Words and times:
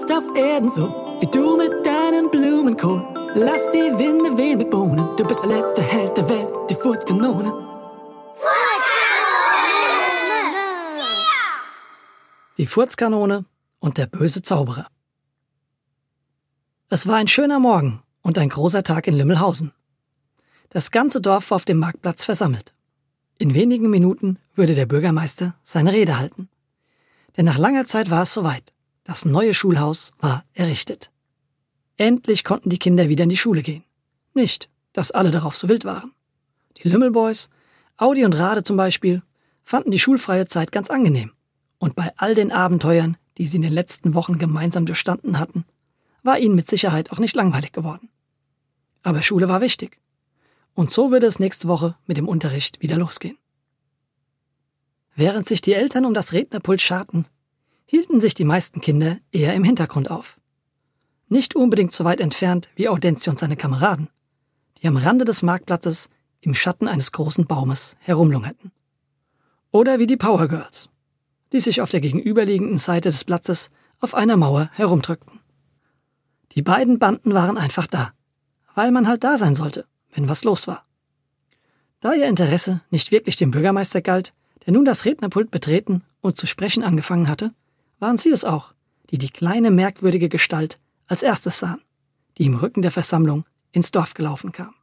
jetzt 0.00 0.12
auf 0.12 0.36
Erden 0.36 0.70
so, 0.70 0.88
wie 1.20 1.26
du 1.26 1.56
mit 1.56 1.84
deinem 1.84 2.30
Blumenkohl. 2.30 3.04
Lass 3.34 3.70
die 3.70 3.78
Winde 3.98 4.36
wehen 4.36 4.58
mit 4.58 4.70
Bohnen, 4.70 5.16
du 5.16 5.24
bist 5.24 5.42
der 5.42 5.50
letzte 5.50 5.82
Held 5.82 6.16
der 6.16 6.28
Welt, 6.28 6.52
die 6.70 6.74
Furzkanone. 6.74 7.52
Die 12.56 12.66
Furzkanone 12.66 13.44
und 13.78 13.98
der 13.98 14.06
böse 14.06 14.42
Zauberer. 14.42 14.86
Es 16.88 17.06
war 17.06 17.16
ein 17.16 17.28
schöner 17.28 17.60
Morgen 17.60 18.02
und 18.22 18.36
ein 18.38 18.48
großer 18.48 18.82
Tag 18.82 19.06
in 19.06 19.16
Lümmelhausen. 19.16 19.72
Das 20.70 20.90
ganze 20.90 21.20
Dorf 21.20 21.50
war 21.50 21.56
auf 21.56 21.64
dem 21.64 21.78
Marktplatz 21.78 22.24
versammelt. 22.24 22.74
In 23.38 23.54
wenigen 23.54 23.88
Minuten 23.90 24.38
würde 24.54 24.74
der 24.74 24.86
Bürgermeister 24.86 25.54
seine 25.62 25.92
Rede 25.92 26.18
halten. 26.18 26.48
Denn 27.36 27.46
nach 27.46 27.58
langer 27.58 27.86
Zeit 27.86 28.10
war 28.10 28.24
es 28.24 28.34
soweit. 28.34 28.72
Das 29.04 29.24
neue 29.24 29.54
Schulhaus 29.54 30.12
war 30.18 30.44
errichtet. 30.52 31.10
Endlich 31.96 32.44
konnten 32.44 32.70
die 32.70 32.78
Kinder 32.78 33.08
wieder 33.08 33.24
in 33.24 33.30
die 33.30 33.36
Schule 33.36 33.62
gehen. 33.62 33.84
Nicht, 34.34 34.68
dass 34.92 35.10
alle 35.10 35.30
darauf 35.30 35.56
so 35.56 35.68
wild 35.68 35.84
waren. 35.84 36.12
Die 36.78 36.88
Lümmelboys, 36.88 37.50
Audi 37.96 38.24
und 38.24 38.34
Rade 38.34 38.62
zum 38.62 38.76
Beispiel, 38.76 39.22
fanden 39.62 39.90
die 39.90 39.98
schulfreie 39.98 40.46
Zeit 40.46 40.72
ganz 40.72 40.90
angenehm. 40.90 41.32
Und 41.78 41.94
bei 41.94 42.12
all 42.16 42.34
den 42.34 42.52
Abenteuern, 42.52 43.16
die 43.38 43.46
sie 43.46 43.56
in 43.56 43.62
den 43.62 43.72
letzten 43.72 44.14
Wochen 44.14 44.38
gemeinsam 44.38 44.86
durchstanden 44.86 45.38
hatten, 45.38 45.64
war 46.22 46.38
ihnen 46.38 46.54
mit 46.54 46.68
Sicherheit 46.68 47.10
auch 47.10 47.18
nicht 47.18 47.36
langweilig 47.36 47.72
geworden. 47.72 48.10
Aber 49.02 49.22
Schule 49.22 49.48
war 49.48 49.60
wichtig. 49.60 50.00
Und 50.74 50.90
so 50.90 51.10
würde 51.10 51.26
es 51.26 51.38
nächste 51.38 51.68
Woche 51.68 51.96
mit 52.06 52.16
dem 52.16 52.28
Unterricht 52.28 52.80
wieder 52.80 52.96
losgehen. 52.96 53.38
Während 55.14 55.48
sich 55.48 55.60
die 55.60 55.74
Eltern 55.74 56.04
um 56.04 56.14
das 56.14 56.32
Rednerpult 56.32 56.80
scharten, 56.80 57.26
hielten 57.90 58.20
sich 58.20 58.34
die 58.34 58.44
meisten 58.44 58.80
Kinder 58.80 59.18
eher 59.32 59.52
im 59.54 59.64
Hintergrund 59.64 60.12
auf. 60.12 60.38
Nicht 61.26 61.56
unbedingt 61.56 61.90
so 61.90 62.04
weit 62.04 62.20
entfernt 62.20 62.68
wie 62.76 62.88
Audencio 62.88 63.32
und 63.32 63.40
seine 63.40 63.56
Kameraden, 63.56 64.08
die 64.78 64.86
am 64.86 64.96
Rande 64.96 65.24
des 65.24 65.42
Marktplatzes 65.42 66.08
im 66.40 66.54
Schatten 66.54 66.86
eines 66.86 67.10
großen 67.10 67.48
Baumes 67.48 67.96
herumlungerten. 67.98 68.70
Oder 69.72 69.98
wie 69.98 70.06
die 70.06 70.16
Power 70.16 70.46
Girls, 70.46 70.90
die 71.50 71.58
sich 71.58 71.80
auf 71.80 71.90
der 71.90 72.00
gegenüberliegenden 72.00 72.78
Seite 72.78 73.10
des 73.10 73.24
Platzes 73.24 73.70
auf 73.98 74.14
einer 74.14 74.36
Mauer 74.36 74.70
herumdrückten. 74.74 75.40
Die 76.52 76.62
beiden 76.62 77.00
Banden 77.00 77.34
waren 77.34 77.58
einfach 77.58 77.88
da, 77.88 78.12
weil 78.76 78.92
man 78.92 79.08
halt 79.08 79.24
da 79.24 79.36
sein 79.36 79.56
sollte, 79.56 79.84
wenn 80.12 80.28
was 80.28 80.44
los 80.44 80.68
war. 80.68 80.86
Da 81.98 82.14
ihr 82.14 82.28
Interesse 82.28 82.82
nicht 82.90 83.10
wirklich 83.10 83.34
dem 83.34 83.50
Bürgermeister 83.50 84.00
galt, 84.00 84.32
der 84.64 84.74
nun 84.74 84.84
das 84.84 85.06
Rednerpult 85.06 85.50
betreten 85.50 86.04
und 86.20 86.38
zu 86.38 86.46
sprechen 86.46 86.84
angefangen 86.84 87.28
hatte, 87.28 87.50
waren 88.00 88.18
sie 88.18 88.30
es 88.30 88.44
auch, 88.44 88.74
die 89.10 89.18
die 89.18 89.30
kleine 89.30 89.70
merkwürdige 89.70 90.28
Gestalt 90.28 90.80
als 91.06 91.22
erstes 91.22 91.60
sahen, 91.60 91.82
die 92.38 92.46
im 92.46 92.56
Rücken 92.56 92.82
der 92.82 92.90
Versammlung 92.90 93.44
ins 93.72 93.92
Dorf 93.92 94.14
gelaufen 94.14 94.52
kam. 94.52 94.74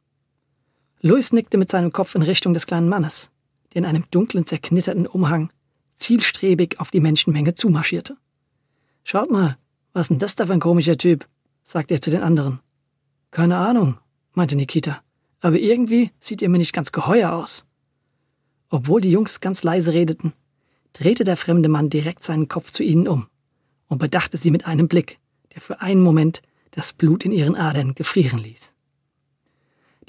Louis 1.00 1.32
nickte 1.32 1.58
mit 1.58 1.70
seinem 1.70 1.92
Kopf 1.92 2.14
in 2.14 2.22
Richtung 2.22 2.54
des 2.54 2.66
kleinen 2.66 2.88
Mannes, 2.88 3.30
der 3.72 3.80
in 3.80 3.86
einem 3.86 4.04
dunklen, 4.10 4.46
zerknitterten 4.46 5.06
Umhang 5.06 5.50
zielstrebig 5.94 6.80
auf 6.80 6.90
die 6.90 7.00
Menschenmenge 7.00 7.54
zumarschierte. 7.54 8.16
Schaut 9.04 9.30
mal, 9.30 9.58
was 9.92 10.08
denn 10.08 10.18
das 10.18 10.36
da 10.36 10.46
für 10.46 10.52
ein 10.52 10.60
komischer 10.60 10.96
Typ? 10.96 11.26
sagte 11.62 11.94
er 11.94 12.00
zu 12.00 12.10
den 12.10 12.22
anderen. 12.22 12.60
Keine 13.30 13.56
Ahnung, 13.56 13.98
meinte 14.32 14.56
Nikita, 14.56 15.00
aber 15.40 15.56
irgendwie 15.56 16.10
sieht 16.20 16.42
er 16.42 16.48
mir 16.48 16.58
nicht 16.58 16.72
ganz 16.72 16.92
geheuer 16.92 17.32
aus. 17.32 17.64
Obwohl 18.70 19.00
die 19.00 19.10
Jungs 19.10 19.40
ganz 19.40 19.62
leise 19.62 19.92
redeten, 19.92 20.32
drehte 20.92 21.24
der 21.24 21.36
fremde 21.36 21.68
Mann 21.68 21.90
direkt 21.90 22.24
seinen 22.24 22.48
Kopf 22.48 22.70
zu 22.70 22.82
ihnen 22.82 23.08
um 23.08 23.28
und 23.88 23.98
bedachte 23.98 24.36
sie 24.36 24.50
mit 24.50 24.66
einem 24.66 24.88
Blick, 24.88 25.18
der 25.54 25.60
für 25.60 25.80
einen 25.80 26.02
Moment 26.02 26.42
das 26.70 26.92
Blut 26.92 27.24
in 27.24 27.32
ihren 27.32 27.56
Adern 27.56 27.94
gefrieren 27.94 28.38
ließ. 28.38 28.74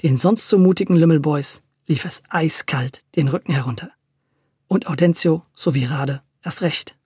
Den 0.02 0.16
sonst 0.16 0.48
so 0.48 0.58
mutigen 0.58 0.96
Lümmelboys 0.96 1.62
lief 1.86 2.04
es 2.04 2.22
eiskalt 2.28 3.02
den 3.16 3.28
Rücken 3.28 3.52
herunter. 3.52 3.90
Und 4.68 4.86
Audencio 4.86 5.42
sowie 5.54 5.84
Rade 5.84 6.22
erst 6.42 6.62
recht. 6.62 6.96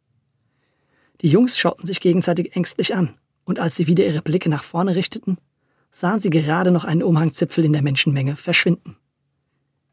Die 1.22 1.28
Jungs 1.28 1.58
schauten 1.58 1.86
sich 1.86 2.00
gegenseitig 2.00 2.54
ängstlich 2.54 2.94
an, 2.94 3.16
und 3.44 3.58
als 3.58 3.76
sie 3.76 3.86
wieder 3.86 4.06
ihre 4.06 4.22
Blicke 4.22 4.50
nach 4.50 4.62
vorne 4.62 4.94
richteten, 4.94 5.38
sahen 5.90 6.20
sie 6.20 6.30
gerade 6.30 6.70
noch 6.70 6.84
einen 6.84 7.02
Umhangzipfel 7.02 7.64
in 7.64 7.72
der 7.72 7.82
Menschenmenge 7.82 8.36
verschwinden. 8.36 8.96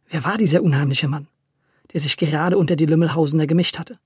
Wer 0.09 0.23
war 0.23 0.37
dieser 0.37 0.61
unheimliche 0.61 1.07
Mann? 1.07 1.27
Der 1.93 1.99
sich 2.01 2.17
gerade 2.17 2.57
unter 2.57 2.75
die 2.75 2.85
Lümmelhausener 2.85 3.47
gemischt 3.47 3.79
hatte. 3.79 3.99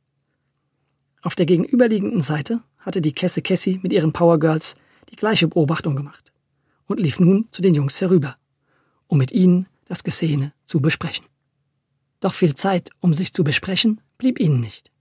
Auf 1.22 1.36
der 1.36 1.46
gegenüberliegenden 1.46 2.22
Seite 2.22 2.62
hatte 2.78 3.02
die 3.02 3.14
Kesse 3.14 3.42
Cassie 3.42 3.80
mit 3.82 3.94
ihren 3.94 4.14
Power 4.14 4.40
Girls 4.40 4.76
die 5.10 5.16
gleiche 5.16 5.48
Beobachtung 5.48 5.96
gemacht 5.96 6.32
und 6.88 7.00
lief 7.00 7.20
nun 7.20 7.48
zu 7.52 7.62
den 7.62 7.74
Jungs 7.74 8.00
herüber, 8.02 8.38
um 9.08 9.18
mit 9.18 9.32
ihnen 9.32 9.68
das 9.86 10.04
Gesehene 10.04 10.54
zu 10.66 10.82
besprechen. 10.82 11.26
Doch 12.20 12.34
viel 12.34 12.56
Zeit, 12.56 12.90
um 13.02 13.14
sich 13.14 13.34
zu 13.34 13.44
besprechen, 13.44 14.02
blieb 14.18 14.40
ihnen 14.40 14.60
nicht. 14.60 14.92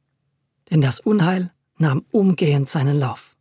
Denn 0.71 0.81
das 0.81 1.01
Unheil 1.01 1.53
nahm 1.79 2.05
umgehend 2.11 2.69
seinen 2.69 2.99
Lauf. 2.99 3.37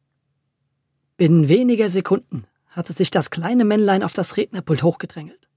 Binnen 1.17 1.47
weniger 1.47 1.89
Sekunden 1.89 2.45
hatte 2.67 2.93
sich 2.93 3.11
das 3.11 3.29
kleine 3.29 3.65
Männlein 3.65 4.03
auf 4.03 4.13
das 4.13 4.35
Rednerpult 4.37 4.83
hochgedrängelt. 4.83 5.47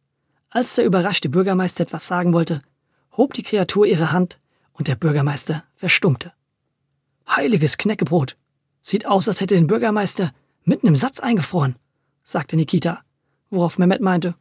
Als 0.50 0.74
der 0.74 0.84
überraschte 0.84 1.28
Bürgermeister 1.28 1.82
etwas 1.82 2.06
sagen 2.06 2.32
wollte, 2.32 2.62
hob 3.16 3.34
die 3.34 3.42
Kreatur 3.42 3.86
ihre 3.86 4.12
Hand 4.12 4.38
und 4.72 4.88
der 4.88 4.96
Bürgermeister 4.96 5.64
verstummte. 5.74 6.32
Heiliges 7.28 7.78
Knäckebrot. 7.78 8.36
Sieht 8.82 9.06
aus, 9.06 9.28
als 9.28 9.40
hätte 9.40 9.54
den 9.54 9.66
Bürgermeister 9.66 10.32
mitten 10.64 10.86
im 10.86 10.96
Satz 10.96 11.20
eingefroren, 11.20 11.76
sagte 12.22 12.56
Nikita, 12.56 13.00
worauf 13.50 13.78
Mehmet 13.78 14.00
meinte, 14.00 14.34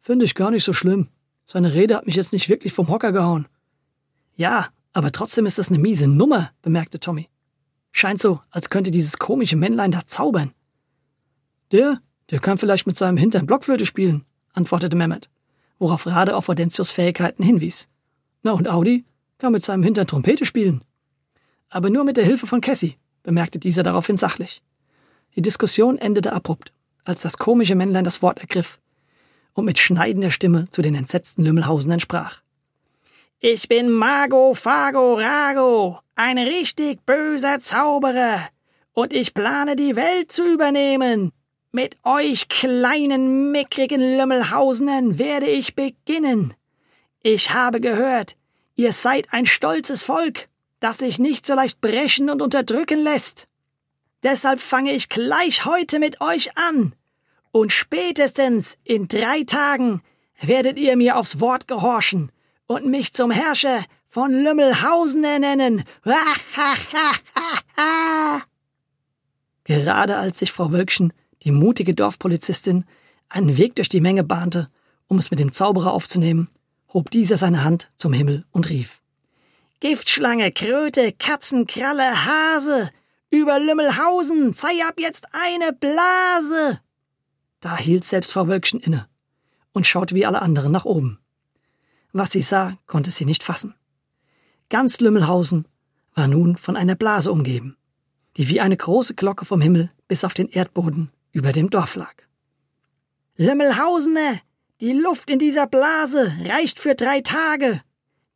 finde 0.00 0.24
ich 0.24 0.34
gar 0.34 0.50
nicht 0.50 0.64
so 0.64 0.72
schlimm. 0.72 1.08
Seine 1.44 1.74
Rede 1.74 1.96
hat 1.96 2.06
mich 2.06 2.16
jetzt 2.16 2.32
nicht 2.32 2.48
wirklich 2.48 2.72
vom 2.72 2.88
Hocker 2.88 3.12
gehauen. 3.12 3.46
Ja, 4.36 4.68
aber 4.92 5.12
trotzdem 5.12 5.46
ist 5.46 5.58
das 5.58 5.68
eine 5.68 5.78
miese 5.78 6.08
Nummer, 6.08 6.50
bemerkte 6.62 7.00
Tommy. 7.00 7.28
Scheint 7.92 8.20
so, 8.20 8.40
als 8.50 8.70
könnte 8.70 8.90
dieses 8.90 9.18
komische 9.18 9.56
Männlein 9.56 9.92
da 9.92 10.06
zaubern. 10.06 10.52
Der, 11.72 12.00
der 12.30 12.40
kann 12.40 12.58
vielleicht 12.58 12.86
mit 12.86 12.96
seinem 12.96 13.16
Hintern 13.16 13.46
Blockflöte 13.46 13.86
spielen, 13.86 14.24
antwortete 14.52 14.96
Mehmet, 14.96 15.28
worauf 15.78 16.06
Rade 16.06 16.36
auf 16.36 16.48
Audentius 16.48 16.90
Fähigkeiten 16.90 17.42
hinwies. 17.42 17.88
Na 18.42 18.52
und 18.52 18.68
Audi 18.68 19.04
kann 19.38 19.52
mit 19.52 19.64
seinem 19.64 19.82
Hintern 19.82 20.06
Trompete 20.06 20.46
spielen. 20.46 20.82
Aber 21.70 21.90
nur 21.90 22.04
mit 22.04 22.16
der 22.16 22.24
Hilfe 22.24 22.46
von 22.46 22.60
Cassie, 22.60 22.96
bemerkte 23.22 23.58
dieser 23.58 23.82
daraufhin 23.82 24.16
sachlich. 24.16 24.62
Die 25.36 25.42
Diskussion 25.42 25.98
endete 25.98 26.32
abrupt, 26.32 26.72
als 27.04 27.22
das 27.22 27.38
komische 27.38 27.74
Männlein 27.74 28.04
das 28.04 28.22
Wort 28.22 28.40
ergriff 28.40 28.78
und 29.54 29.64
mit 29.64 29.78
schneidender 29.78 30.30
Stimme 30.30 30.66
zu 30.70 30.82
den 30.82 30.94
entsetzten 30.94 31.44
Lümmelhausenern 31.44 32.00
sprach. 32.00 32.42
Ich 33.40 33.68
bin 33.68 33.90
Mago 33.90 34.54
Fago 34.54 35.14
Rago, 35.14 36.00
ein 36.14 36.38
richtig 36.38 37.04
böser 37.04 37.60
Zauberer, 37.60 38.40
und 38.92 39.12
ich 39.12 39.34
plane 39.34 39.76
die 39.76 39.94
Welt 39.94 40.32
zu 40.32 40.42
übernehmen. 40.44 41.30
Mit 41.70 41.96
euch 42.02 42.48
kleinen, 42.48 43.52
mickrigen 43.52 44.00
Lümmelhausenern 44.00 45.18
werde 45.18 45.46
ich 45.46 45.74
beginnen. 45.74 46.54
Ich 47.22 47.52
habe 47.52 47.80
gehört, 47.80 48.36
ihr 48.76 48.92
seid 48.92 49.32
ein 49.32 49.46
stolzes 49.46 50.04
Volk, 50.04 50.48
das 50.80 50.98
sich 50.98 51.18
nicht 51.18 51.46
so 51.46 51.54
leicht 51.54 51.80
brechen 51.80 52.30
und 52.30 52.42
unterdrücken 52.42 53.02
lässt. 53.02 53.48
Deshalb 54.22 54.60
fange 54.60 54.92
ich 54.92 55.08
gleich 55.08 55.64
heute 55.64 55.98
mit 55.98 56.20
euch 56.20 56.56
an. 56.56 56.94
Und 57.50 57.72
spätestens 57.72 58.78
in 58.84 59.08
drei 59.08 59.42
Tagen 59.44 60.02
werdet 60.40 60.78
ihr 60.78 60.96
mir 60.96 61.16
aufs 61.16 61.40
Wort 61.40 61.66
gehorchen 61.66 62.30
und 62.66 62.86
mich 62.86 63.14
zum 63.14 63.30
Herrscher 63.30 63.84
von 64.06 64.32
Lümmelhausen 64.32 65.24
ernennen. 65.24 65.84
Gerade 69.64 70.16
als 70.16 70.38
sich 70.38 70.52
Frau 70.52 70.70
Wölkchen, 70.72 71.12
die 71.42 71.50
mutige 71.50 71.94
Dorfpolizistin, 71.94 72.84
einen 73.28 73.56
Weg 73.56 73.76
durch 73.76 73.88
die 73.88 74.00
Menge 74.00 74.24
bahnte, 74.24 74.70
um 75.08 75.18
es 75.18 75.30
mit 75.30 75.40
dem 75.40 75.52
Zauberer 75.52 75.92
aufzunehmen, 75.92 76.48
hob 76.92 77.10
dieser 77.10 77.36
seine 77.36 77.64
Hand 77.64 77.90
zum 77.96 78.12
Himmel 78.12 78.44
und 78.50 78.68
rief 78.68 79.02
Giftschlange, 79.80 80.50
Kröte, 80.50 81.12
Katzenkralle, 81.12 82.26
Hase, 82.26 82.90
über 83.30 83.60
Lümmelhausen, 83.60 84.52
sei 84.52 84.82
ab 84.88 84.94
jetzt 84.98 85.26
eine 85.32 85.72
Blase. 85.72 86.80
Da 87.60 87.76
hielt 87.76 88.04
selbst 88.04 88.32
Frau 88.32 88.48
Wölkchen 88.48 88.80
inne 88.80 89.08
und 89.72 89.86
schaute 89.86 90.14
wie 90.14 90.26
alle 90.26 90.42
anderen 90.42 90.72
nach 90.72 90.84
oben. 90.84 91.18
Was 92.12 92.32
sie 92.32 92.42
sah, 92.42 92.76
konnte 92.86 93.10
sie 93.10 93.24
nicht 93.24 93.44
fassen. 93.44 93.74
Ganz 94.70 95.00
Lümmelhausen 95.00 95.68
war 96.14 96.26
nun 96.26 96.56
von 96.56 96.76
einer 96.76 96.96
Blase 96.96 97.30
umgeben, 97.30 97.76
die 98.36 98.48
wie 98.48 98.60
eine 98.60 98.76
große 98.76 99.14
Glocke 99.14 99.44
vom 99.44 99.60
Himmel 99.60 99.90
bis 100.08 100.24
auf 100.24 100.34
den 100.34 100.48
Erdboden 100.48 101.10
über 101.32 101.52
dem 101.52 101.70
Dorf 101.70 101.94
lag. 101.94 102.14
Lümmelhausener, 103.36 104.40
die 104.80 104.92
Luft 104.92 105.28
in 105.30 105.38
dieser 105.38 105.66
Blase 105.66 106.32
reicht 106.44 106.78
für 106.78 106.94
drei 106.94 107.20
Tage. 107.20 107.82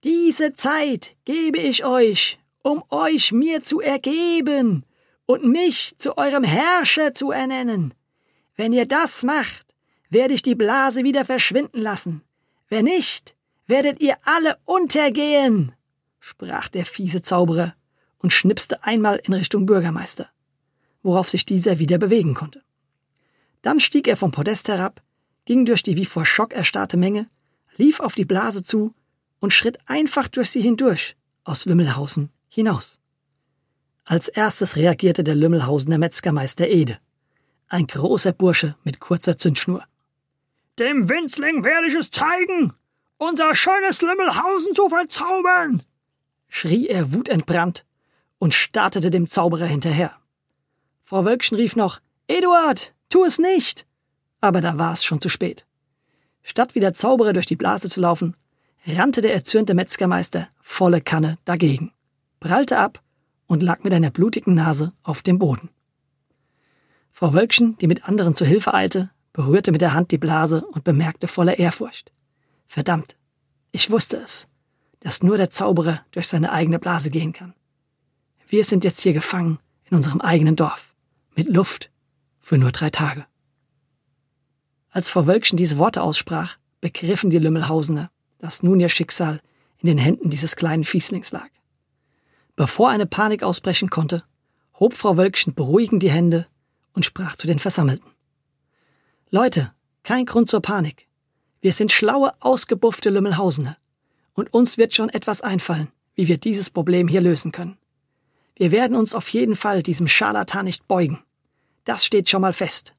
Diese 0.04 0.52
Zeit 0.52 1.14
gebe 1.24 1.58
ich 1.58 1.84
euch, 1.84 2.38
um 2.62 2.82
euch 2.90 3.32
mir 3.32 3.62
zu 3.62 3.80
ergeben 3.80 4.84
und 5.26 5.44
mich 5.44 5.96
zu 5.98 6.18
eurem 6.18 6.44
Herrscher 6.44 7.14
zu 7.14 7.30
ernennen. 7.30 7.94
Wenn 8.56 8.72
ihr 8.72 8.86
das 8.86 9.22
macht, 9.22 9.74
werde 10.10 10.34
ich 10.34 10.42
die 10.42 10.56
Blase 10.56 11.04
wieder 11.04 11.24
verschwinden 11.24 11.80
lassen. 11.80 12.22
Wenn 12.68 12.84
nicht, 12.86 13.36
werdet 13.66 14.00
ihr 14.00 14.16
alle 14.24 14.58
untergehen, 14.64 15.72
sprach 16.20 16.68
der 16.68 16.84
fiese 16.84 17.22
Zauberer 17.22 17.74
und 18.18 18.32
schnipste 18.32 18.82
einmal 18.84 19.20
in 19.24 19.32
Richtung 19.32 19.66
Bürgermeister, 19.66 20.28
worauf 21.02 21.28
sich 21.28 21.46
dieser 21.46 21.78
wieder 21.78 21.98
bewegen 21.98 22.34
konnte. 22.34 22.62
Dann 23.62 23.78
stieg 23.78 24.08
er 24.08 24.16
vom 24.16 24.32
Podest 24.32 24.68
herab, 24.68 25.02
ging 25.44 25.64
durch 25.64 25.82
die 25.82 25.96
wie 25.96 26.04
vor 26.04 26.24
Schock 26.24 26.52
erstarrte 26.52 26.96
Menge, 26.96 27.28
lief 27.76 28.00
auf 28.00 28.14
die 28.14 28.24
Blase 28.24 28.62
zu 28.62 28.94
und 29.40 29.52
schritt 29.52 29.78
einfach 29.86 30.28
durch 30.28 30.50
sie 30.50 30.60
hindurch 30.60 31.16
aus 31.44 31.64
Lümmelhausen 31.64 32.30
hinaus. 32.48 33.00
Als 34.04 34.28
erstes 34.28 34.76
reagierte 34.76 35.24
der 35.24 35.34
Lümmelhausener 35.34 35.98
Metzgermeister 35.98 36.68
Ede, 36.68 36.98
ein 37.68 37.86
großer 37.86 38.32
Bursche 38.32 38.76
mit 38.84 39.00
kurzer 39.00 39.38
Zündschnur. 39.38 39.84
Dem 40.78 41.08
Winzling 41.08 41.64
werde 41.64 41.86
ich 41.88 41.94
es 41.94 42.10
zeigen, 42.10 42.72
unser 43.18 43.54
schönes 43.54 44.02
Lümmelhausen 44.02 44.74
zu 44.74 44.88
verzaubern, 44.88 45.82
schrie 46.48 46.88
er 46.88 47.12
wutentbrannt 47.12 47.84
und 48.38 48.54
startete 48.54 49.10
dem 49.10 49.28
Zauberer 49.28 49.66
hinterher. 49.66 50.16
Frau 51.02 51.24
Wölkchen 51.24 51.56
rief 51.56 51.76
noch, 51.76 52.00
Eduard, 52.26 52.94
tu 53.08 53.24
es 53.24 53.38
nicht! 53.38 53.86
Aber 54.42 54.60
da 54.60 54.76
war 54.76 54.92
es 54.92 55.04
schon 55.04 55.20
zu 55.22 55.30
spät. 55.30 55.64
Statt 56.42 56.74
wie 56.74 56.80
der 56.80 56.92
Zauberer 56.92 57.32
durch 57.32 57.46
die 57.46 57.56
Blase 57.56 57.88
zu 57.88 58.00
laufen, 58.00 58.36
rannte 58.86 59.22
der 59.22 59.32
erzürnte 59.32 59.72
Metzgermeister 59.72 60.48
volle 60.60 61.00
Kanne 61.00 61.38
dagegen, 61.44 61.92
prallte 62.40 62.78
ab 62.78 63.00
und 63.46 63.62
lag 63.62 63.84
mit 63.84 63.94
einer 63.94 64.10
blutigen 64.10 64.54
Nase 64.54 64.92
auf 65.04 65.22
dem 65.22 65.38
Boden. 65.38 65.70
Frau 67.12 67.32
Wölkchen, 67.32 67.78
die 67.78 67.86
mit 67.86 68.08
anderen 68.08 68.34
zu 68.34 68.44
Hilfe 68.44 68.74
eilte, 68.74 69.10
berührte 69.32 69.70
mit 69.70 69.80
der 69.80 69.94
Hand 69.94 70.10
die 70.10 70.18
Blase 70.18 70.66
und 70.72 70.82
bemerkte 70.82 71.28
voller 71.28 71.58
Ehrfurcht. 71.58 72.10
Verdammt, 72.66 73.16
ich 73.70 73.90
wusste 73.90 74.16
es, 74.16 74.48
dass 75.00 75.22
nur 75.22 75.36
der 75.36 75.50
Zauberer 75.50 76.04
durch 76.10 76.26
seine 76.26 76.50
eigene 76.50 76.80
Blase 76.80 77.10
gehen 77.10 77.32
kann. 77.32 77.54
Wir 78.48 78.64
sind 78.64 78.82
jetzt 78.82 79.00
hier 79.00 79.12
gefangen 79.12 79.60
in 79.84 79.96
unserem 79.96 80.20
eigenen 80.20 80.56
Dorf, 80.56 80.94
mit 81.36 81.46
Luft, 81.46 81.90
für 82.40 82.58
nur 82.58 82.72
drei 82.72 82.90
Tage. 82.90 83.24
Als 84.92 85.08
Frau 85.08 85.26
Wölkchen 85.26 85.56
diese 85.56 85.78
Worte 85.78 86.02
aussprach, 86.02 86.58
begriffen 86.82 87.30
die 87.30 87.38
Lümmelhausener, 87.38 88.10
dass 88.38 88.62
nun 88.62 88.78
ihr 88.78 88.90
Schicksal 88.90 89.40
in 89.78 89.86
den 89.86 89.96
Händen 89.96 90.28
dieses 90.28 90.54
kleinen 90.54 90.84
Fieslings 90.84 91.32
lag. 91.32 91.48
Bevor 92.56 92.90
eine 92.90 93.06
Panik 93.06 93.42
ausbrechen 93.42 93.88
konnte, 93.88 94.22
hob 94.78 94.92
Frau 94.92 95.16
Wölkchen 95.16 95.54
beruhigend 95.54 96.02
die 96.02 96.10
Hände 96.10 96.46
und 96.92 97.06
sprach 97.06 97.36
zu 97.36 97.46
den 97.46 97.58
Versammelten. 97.58 98.10
Leute, 99.30 99.72
kein 100.02 100.26
Grund 100.26 100.50
zur 100.50 100.60
Panik. 100.60 101.08
Wir 101.62 101.72
sind 101.72 101.90
schlaue, 101.90 102.32
ausgebuffte 102.40 103.08
Lümmelhausener. 103.08 103.78
Und 104.34 104.52
uns 104.52 104.76
wird 104.76 104.92
schon 104.92 105.08
etwas 105.08 105.40
einfallen, 105.40 105.88
wie 106.14 106.28
wir 106.28 106.36
dieses 106.36 106.68
Problem 106.68 107.08
hier 107.08 107.22
lösen 107.22 107.50
können. 107.50 107.78
Wir 108.56 108.70
werden 108.72 108.96
uns 108.96 109.14
auf 109.14 109.30
jeden 109.30 109.56
Fall 109.56 109.82
diesem 109.82 110.06
Scharlatan 110.06 110.66
nicht 110.66 110.86
beugen. 110.86 111.22
Das 111.84 112.04
steht 112.04 112.28
schon 112.28 112.42
mal 112.42 112.52
fest. 112.52 112.94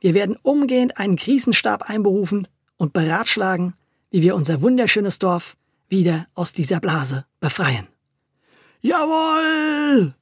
Wir 0.00 0.14
werden 0.14 0.36
umgehend 0.42 0.98
einen 0.98 1.16
Krisenstab 1.16 1.82
einberufen 1.82 2.46
und 2.76 2.92
beratschlagen, 2.92 3.74
wie 4.10 4.22
wir 4.22 4.34
unser 4.34 4.62
wunderschönes 4.62 5.18
Dorf 5.18 5.56
wieder 5.88 6.26
aus 6.34 6.52
dieser 6.52 6.80
Blase 6.80 7.26
befreien. 7.40 7.88
Jawohl! 8.80 10.14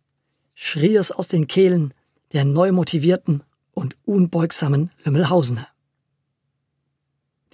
schrie 0.54 0.96
es 0.96 1.12
aus 1.12 1.28
den 1.28 1.46
Kehlen 1.46 1.92
der 2.32 2.44
neu 2.44 2.72
motivierten 2.72 3.42
und 3.72 3.96
unbeugsamen 4.04 4.90
Lümmelhausener. 5.04 5.68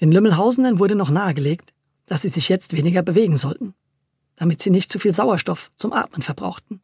Den 0.00 0.12
Lümmelhausenern 0.12 0.78
wurde 0.78 0.94
noch 0.94 1.10
nahegelegt, 1.10 1.72
dass 2.06 2.22
sie 2.22 2.28
sich 2.28 2.48
jetzt 2.48 2.76
weniger 2.76 3.02
bewegen 3.02 3.36
sollten, 3.36 3.74
damit 4.36 4.62
sie 4.62 4.70
nicht 4.70 4.90
zu 4.90 4.98
viel 4.98 5.12
Sauerstoff 5.12 5.72
zum 5.76 5.92
Atmen 5.92 6.22
verbrauchten 6.22 6.80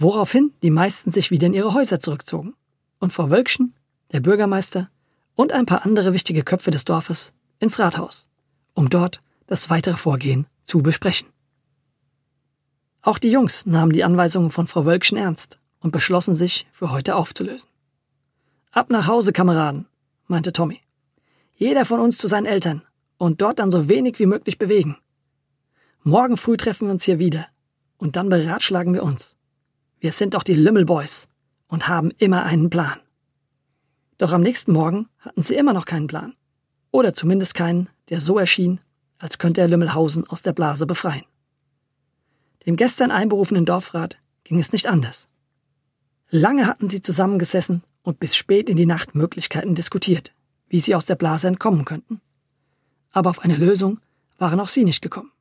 woraufhin 0.00 0.52
die 0.62 0.70
meisten 0.70 1.12
sich 1.12 1.30
wieder 1.30 1.46
in 1.46 1.52
ihre 1.52 1.74
Häuser 1.74 2.00
zurückzogen 2.00 2.54
und 2.98 3.12
Frau 3.12 3.30
Wölkchen, 3.30 3.74
der 4.12 4.20
Bürgermeister 4.20 4.90
und 5.34 5.52
ein 5.52 5.66
paar 5.66 5.84
andere 5.84 6.12
wichtige 6.12 6.42
Köpfe 6.42 6.70
des 6.70 6.84
Dorfes 6.84 7.32
ins 7.58 7.78
Rathaus, 7.78 8.28
um 8.74 8.90
dort 8.90 9.22
das 9.46 9.70
weitere 9.70 9.96
Vorgehen 9.96 10.46
zu 10.64 10.82
besprechen. 10.82 11.28
Auch 13.02 13.18
die 13.18 13.30
Jungs 13.30 13.66
nahmen 13.66 13.92
die 13.92 14.04
Anweisungen 14.04 14.50
von 14.50 14.66
Frau 14.66 14.84
Wölkchen 14.84 15.16
ernst 15.16 15.58
und 15.80 15.92
beschlossen 15.92 16.34
sich, 16.34 16.66
für 16.72 16.90
heute 16.90 17.16
aufzulösen. 17.16 17.70
Ab 18.72 18.90
nach 18.90 19.06
Hause, 19.06 19.32
Kameraden, 19.32 19.86
meinte 20.26 20.52
Tommy. 20.52 20.80
Jeder 21.56 21.84
von 21.84 22.00
uns 22.00 22.18
zu 22.18 22.28
seinen 22.28 22.46
Eltern 22.46 22.82
und 23.18 23.40
dort 23.40 23.58
dann 23.58 23.72
so 23.72 23.88
wenig 23.88 24.18
wie 24.18 24.26
möglich 24.26 24.58
bewegen. 24.58 24.96
Morgen 26.02 26.36
früh 26.36 26.56
treffen 26.56 26.86
wir 26.86 26.92
uns 26.92 27.04
hier 27.04 27.18
wieder 27.18 27.46
und 27.98 28.16
dann 28.16 28.28
beratschlagen 28.28 28.94
wir 28.94 29.02
uns. 29.02 29.36
Wir 29.98 30.12
sind 30.12 30.34
doch 30.34 30.42
die 30.42 30.54
Lümmelboys 30.54 31.28
und 31.68 31.88
haben 31.88 32.10
immer 32.18 32.44
einen 32.44 32.70
Plan. 32.70 32.98
Doch 34.20 34.32
am 34.32 34.42
nächsten 34.42 34.74
Morgen 34.74 35.08
hatten 35.20 35.40
sie 35.40 35.54
immer 35.54 35.72
noch 35.72 35.86
keinen 35.86 36.06
Plan. 36.06 36.34
Oder 36.90 37.14
zumindest 37.14 37.54
keinen, 37.54 37.88
der 38.10 38.20
so 38.20 38.38
erschien, 38.38 38.78
als 39.18 39.38
könnte 39.38 39.62
er 39.62 39.68
Lümmelhausen 39.68 40.28
aus 40.28 40.42
der 40.42 40.52
Blase 40.52 40.86
befreien. 40.86 41.24
Dem 42.66 42.76
gestern 42.76 43.12
einberufenen 43.12 43.64
Dorfrat 43.64 44.18
ging 44.44 44.60
es 44.60 44.72
nicht 44.72 44.88
anders. 44.88 45.26
Lange 46.28 46.66
hatten 46.66 46.90
sie 46.90 47.00
zusammengesessen 47.00 47.82
und 48.02 48.20
bis 48.20 48.36
spät 48.36 48.68
in 48.68 48.76
die 48.76 48.84
Nacht 48.84 49.14
Möglichkeiten 49.14 49.74
diskutiert, 49.74 50.34
wie 50.68 50.80
sie 50.80 50.94
aus 50.94 51.06
der 51.06 51.16
Blase 51.16 51.48
entkommen 51.48 51.86
könnten. 51.86 52.20
Aber 53.12 53.30
auf 53.30 53.38
eine 53.38 53.56
Lösung 53.56 54.00
waren 54.36 54.60
auch 54.60 54.68
sie 54.68 54.84
nicht 54.84 55.00
gekommen. 55.00 55.32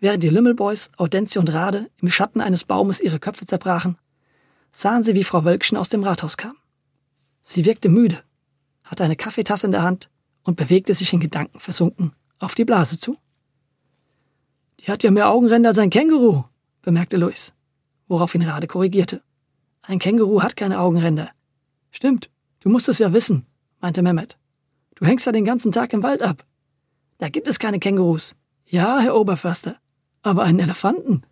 Während 0.00 0.22
die 0.22 0.28
Lümmelboys, 0.28 0.90
Audentie 0.98 1.38
und 1.38 1.50
Rade 1.50 1.88
im 1.96 2.10
Schatten 2.10 2.42
eines 2.42 2.64
Baumes 2.64 3.00
ihre 3.00 3.20
Köpfe 3.20 3.46
zerbrachen, 3.46 3.96
sahen 4.70 5.02
sie, 5.02 5.14
wie 5.14 5.24
Frau 5.24 5.46
Wölkchen 5.46 5.78
aus 5.78 5.88
dem 5.88 6.02
Rathaus 6.02 6.36
kam. 6.36 6.58
Sie 7.46 7.66
wirkte 7.66 7.90
müde, 7.90 8.24
hatte 8.84 9.04
eine 9.04 9.16
Kaffeetasse 9.16 9.66
in 9.66 9.72
der 9.72 9.82
Hand 9.82 10.08
und 10.44 10.56
bewegte 10.56 10.94
sich 10.94 11.12
in 11.12 11.20
Gedanken 11.20 11.60
versunken 11.60 12.12
auf 12.38 12.54
die 12.54 12.64
Blase 12.64 12.98
zu. 12.98 13.18
Die 14.80 14.90
hat 14.90 15.02
ja 15.02 15.10
mehr 15.10 15.28
Augenränder 15.28 15.68
als 15.68 15.78
ein 15.78 15.90
Känguru, 15.90 16.44
bemerkte 16.80 17.18
worauf 18.08 18.34
ihn 18.34 18.42
Rade 18.42 18.66
korrigierte. 18.66 19.22
Ein 19.82 19.98
Känguru 19.98 20.42
hat 20.42 20.56
keine 20.56 20.80
Augenränder. 20.80 21.30
Stimmt, 21.90 22.30
du 22.60 22.70
musst 22.70 22.88
es 22.88 22.98
ja 22.98 23.12
wissen, 23.12 23.44
meinte 23.78 24.00
Mehmet. 24.00 24.38
Du 24.94 25.04
hängst 25.04 25.26
ja 25.26 25.32
den 25.32 25.44
ganzen 25.44 25.70
Tag 25.70 25.92
im 25.92 26.02
Wald 26.02 26.22
ab. 26.22 26.46
Da 27.18 27.28
gibt 27.28 27.46
es 27.46 27.58
keine 27.58 27.78
Kängurus. 27.78 28.36
Ja, 28.64 29.00
Herr 29.00 29.16
Oberförster. 29.16 29.76
Aber 30.22 30.44
einen 30.44 30.60
Elefanten, 30.60 31.24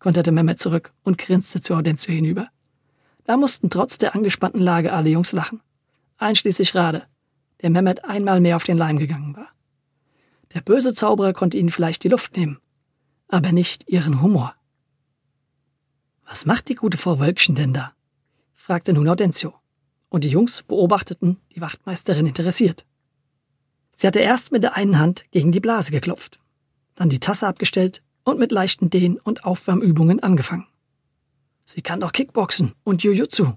konterte 0.00 0.32
Mehmet 0.32 0.58
zurück 0.58 0.92
und 1.04 1.16
grinste 1.16 1.60
zu 1.60 1.74
Audencio 1.74 2.12
hinüber. 2.12 2.48
Da 3.30 3.36
mussten 3.36 3.70
trotz 3.70 3.96
der 3.96 4.16
angespannten 4.16 4.60
Lage 4.60 4.92
alle 4.92 5.08
Jungs 5.08 5.30
lachen. 5.30 5.62
Einschließlich 6.16 6.74
Rade, 6.74 7.06
der 7.62 7.70
Mehmet 7.70 8.04
einmal 8.04 8.40
mehr 8.40 8.56
auf 8.56 8.64
den 8.64 8.76
Leim 8.76 8.98
gegangen 8.98 9.36
war. 9.36 9.46
Der 10.52 10.62
böse 10.62 10.94
Zauberer 10.94 11.32
konnte 11.32 11.56
ihnen 11.56 11.70
vielleicht 11.70 12.02
die 12.02 12.08
Luft 12.08 12.36
nehmen, 12.36 12.58
aber 13.28 13.52
nicht 13.52 13.88
ihren 13.88 14.20
Humor. 14.20 14.56
Was 16.24 16.44
macht 16.44 16.68
die 16.68 16.74
gute 16.74 16.98
Frau 16.98 17.20
Wölkchen 17.20 17.54
denn 17.54 17.72
da? 17.72 17.92
fragte 18.52 18.92
nun 18.92 19.08
Audencio, 19.08 19.54
und 20.08 20.24
die 20.24 20.30
Jungs 20.30 20.64
beobachteten 20.64 21.36
die 21.54 21.60
Wachtmeisterin 21.60 22.26
interessiert. 22.26 22.84
Sie 23.92 24.08
hatte 24.08 24.18
erst 24.18 24.50
mit 24.50 24.64
der 24.64 24.74
einen 24.74 24.98
Hand 24.98 25.30
gegen 25.30 25.52
die 25.52 25.60
Blase 25.60 25.92
geklopft, 25.92 26.40
dann 26.96 27.10
die 27.10 27.20
Tasse 27.20 27.46
abgestellt 27.46 28.02
und 28.24 28.40
mit 28.40 28.50
leichten 28.50 28.90
Dehn- 28.90 29.20
und 29.20 29.44
Aufwärmübungen 29.44 30.18
angefangen. 30.18 30.66
Sie 31.72 31.82
kann 31.82 32.00
doch 32.00 32.10
Kickboxen 32.10 32.74
und 32.82 33.04
Jujutsu. 33.04 33.52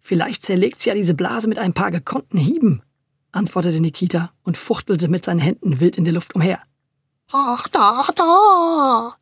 Vielleicht 0.00 0.42
zerlegt 0.42 0.80
sie 0.80 0.88
ja 0.88 0.96
diese 0.96 1.14
Blase 1.14 1.46
mit 1.46 1.56
ein 1.56 1.72
paar 1.72 1.92
gekonnten 1.92 2.36
Hieben, 2.36 2.82
antwortete 3.30 3.78
Nikita 3.78 4.32
und 4.42 4.56
fuchtelte 4.56 5.06
mit 5.06 5.24
seinen 5.24 5.38
Händen 5.38 5.78
wild 5.78 5.96
in 5.96 6.02
der 6.02 6.14
Luft 6.14 6.34
umher. 6.34 6.60
Ach, 7.30 7.68
da, 7.68 8.08
da. 8.16 9.14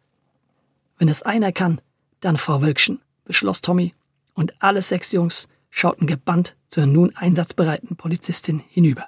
Wenn 0.97 1.09
es 1.09 1.21
einer 1.21 1.53
kann, 1.53 1.83
dann 2.21 2.39
Frau 2.39 2.63
Wölkchen, 2.63 3.03
beschloss 3.27 3.61
Tommy, 3.61 3.95
und 4.33 4.55
alle 4.63 4.81
sechs 4.81 5.13
Jungs 5.13 5.47
schauten 5.69 6.07
gebannt 6.07 6.57
zur 6.69 6.87
nun 6.87 7.15
einsatzbereiten 7.15 7.97
Polizistin 7.97 8.61
hinüber. 8.71 9.05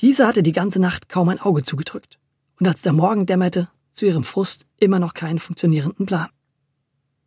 Diese 0.00 0.26
hatte 0.26 0.42
die 0.42 0.50
ganze 0.50 0.80
Nacht 0.80 1.08
kaum 1.08 1.28
ein 1.28 1.40
Auge 1.40 1.62
zugedrückt 1.62 2.18
und 2.58 2.66
als 2.66 2.82
der 2.82 2.92
Morgen 2.92 3.24
dämmerte, 3.24 3.68
zu 3.92 4.04
ihrem 4.04 4.24
Frust 4.24 4.66
immer 4.80 4.98
noch 4.98 5.14
keinen 5.14 5.38
funktionierenden 5.38 6.06
Plan. 6.06 6.28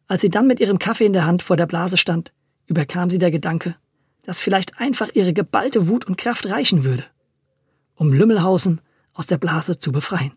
Als 0.08 0.22
sie 0.22 0.30
dann 0.30 0.48
mit 0.48 0.60
ihrem 0.60 0.80
Kaffee 0.80 1.06
in 1.06 1.14
der 1.14 1.26
Hand 1.26 1.44
vor 1.44 1.58
der 1.58 1.68
Blase 1.68 1.98
stand, 1.98 2.34
überkam 2.66 3.10
sie 3.10 3.20
der 3.20 3.32
Gedanke, 3.32 3.76
dass 4.24 4.42
vielleicht 4.42 4.80
einfach 4.80 5.10
ihre 5.14 5.34
geballte 5.34 5.88
Wut 5.88 6.06
und 6.06 6.18
Kraft 6.18 6.46
reichen 6.50 6.84
würde, 6.84 7.04
um 7.96 8.14
Lümmelhausen 8.14 8.82
aus 9.14 9.28
der 9.28 9.38
Blase 9.38 9.80
zu 9.80 9.92
befreien. 9.92 10.34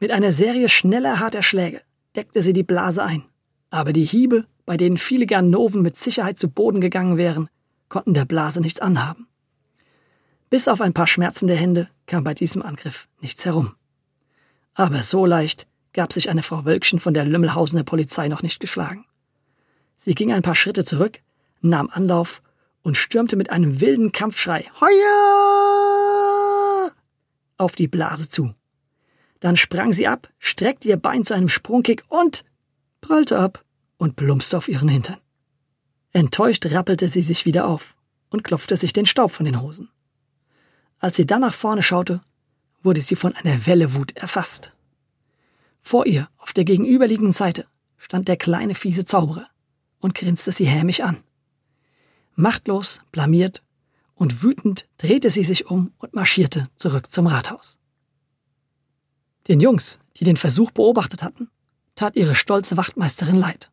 Mit 0.00 0.10
einer 0.10 0.32
Serie 0.32 0.68
schneller 0.68 1.20
harter 1.20 1.42
Schläge 1.42 1.80
deckte 2.14 2.42
sie 2.42 2.52
die 2.52 2.62
Blase 2.62 3.02
ein 3.02 3.24
Aber 3.70 3.92
die 3.92 4.04
Hiebe, 4.04 4.46
bei 4.64 4.76
denen 4.76 4.98
viele 4.98 5.26
Ganoven 5.26 5.82
mit 5.82 5.96
Sicherheit 5.96 6.38
zu 6.38 6.48
Boden 6.48 6.80
gegangen 6.80 7.16
wären, 7.16 7.48
konnten 7.88 8.14
der 8.14 8.24
Blase 8.24 8.60
nichts 8.60 8.80
anhaben. 8.80 9.28
Bis 10.50 10.68
auf 10.68 10.80
ein 10.80 10.92
paar 10.92 11.06
schmerzende 11.06 11.54
Hände 11.54 11.88
kam 12.06 12.24
bei 12.24 12.34
diesem 12.34 12.62
Angriff 12.62 13.08
nichts 13.20 13.44
herum. 13.44 13.74
Aber 14.74 15.02
so 15.02 15.26
leicht 15.26 15.66
gab 15.96 16.12
sich 16.12 16.30
eine 16.30 16.44
Frau 16.44 16.64
Wölkchen 16.64 17.00
von 17.00 17.14
der 17.14 17.24
Lümmelhausener 17.24 17.82
Polizei 17.82 18.28
noch 18.28 18.42
nicht 18.42 18.60
geschlagen. 18.60 19.06
Sie 19.96 20.14
ging 20.14 20.30
ein 20.30 20.42
paar 20.42 20.54
Schritte 20.54 20.84
zurück, 20.84 21.22
nahm 21.62 21.88
Anlauf 21.90 22.42
und 22.82 22.98
stürmte 22.98 23.34
mit 23.34 23.50
einem 23.50 23.80
wilden 23.80 24.12
Kampfschrei 24.12 24.66
Heuer 24.80 26.92
auf 27.56 27.74
die 27.74 27.88
Blase 27.88 28.28
zu. 28.28 28.54
Dann 29.40 29.56
sprang 29.56 29.94
sie 29.94 30.06
ab, 30.06 30.28
streckte 30.38 30.88
ihr 30.88 30.98
Bein 30.98 31.24
zu 31.24 31.34
einem 31.34 31.48
Sprungkick 31.48 32.04
und 32.08 32.44
prallte 33.00 33.38
ab 33.38 33.64
und 33.96 34.16
plumpste 34.16 34.58
auf 34.58 34.68
ihren 34.68 34.90
Hintern. 34.90 35.16
Enttäuscht 36.12 36.66
rappelte 36.66 37.08
sie 37.08 37.22
sich 37.22 37.46
wieder 37.46 37.66
auf 37.66 37.96
und 38.28 38.44
klopfte 38.44 38.76
sich 38.76 38.92
den 38.92 39.06
Staub 39.06 39.32
von 39.32 39.46
den 39.46 39.62
Hosen. 39.62 39.88
Als 40.98 41.16
sie 41.16 41.26
dann 41.26 41.40
nach 41.40 41.54
vorne 41.54 41.82
schaute, 41.82 42.20
wurde 42.82 43.00
sie 43.00 43.16
von 43.16 43.34
einer 43.34 43.66
Welle 43.66 43.94
Wut 43.94 44.14
erfasst. 44.14 44.75
Vor 45.86 46.04
ihr, 46.04 46.28
auf 46.38 46.52
der 46.52 46.64
gegenüberliegenden 46.64 47.32
Seite, 47.32 47.64
stand 47.96 48.26
der 48.26 48.36
kleine 48.36 48.74
fiese 48.74 49.04
Zauberer 49.04 49.46
und 50.00 50.16
grinste 50.16 50.50
sie 50.50 50.64
hämisch 50.64 50.98
an. 50.98 51.18
Machtlos, 52.34 53.02
blamiert 53.12 53.62
und 54.16 54.42
wütend 54.42 54.88
drehte 54.98 55.30
sie 55.30 55.44
sich 55.44 55.70
um 55.70 55.92
und 55.98 56.12
marschierte 56.12 56.68
zurück 56.74 57.12
zum 57.12 57.28
Rathaus. 57.28 57.78
Den 59.46 59.60
Jungs, 59.60 60.00
die 60.16 60.24
den 60.24 60.36
Versuch 60.36 60.72
beobachtet 60.72 61.22
hatten, 61.22 61.50
tat 61.94 62.16
ihre 62.16 62.34
stolze 62.34 62.76
Wachtmeisterin 62.76 63.36
leid. 63.36 63.70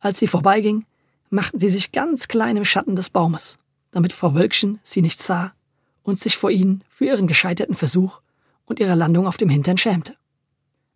Als 0.00 0.18
sie 0.18 0.26
vorbeiging, 0.26 0.86
machten 1.30 1.60
sie 1.60 1.70
sich 1.70 1.92
ganz 1.92 2.26
klein 2.26 2.56
im 2.56 2.64
Schatten 2.64 2.96
des 2.96 3.10
Baumes, 3.10 3.60
damit 3.92 4.12
Frau 4.12 4.34
Wölkchen 4.34 4.80
sie 4.82 5.02
nicht 5.02 5.22
sah 5.22 5.54
und 6.02 6.18
sich 6.18 6.36
vor 6.36 6.50
ihnen 6.50 6.82
für 6.88 7.04
ihren 7.04 7.28
gescheiterten 7.28 7.76
Versuch 7.76 8.20
und 8.64 8.80
ihre 8.80 8.96
Landung 8.96 9.28
auf 9.28 9.36
dem 9.36 9.50
Hintern 9.50 9.78
schämte. 9.78 10.16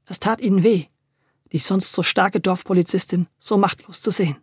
Es 0.07 0.21
tat 0.21 0.41
ihnen 0.41 0.63
weh, 0.63 0.87
die 1.53 1.59
sonst 1.59 1.93
so 1.93 2.03
starke 2.03 2.41
Dorfpolizistin 2.41 3.29
so 3.39 3.59
machtlos 3.59 4.01
zu 4.01 4.11
sehen. 4.11 4.37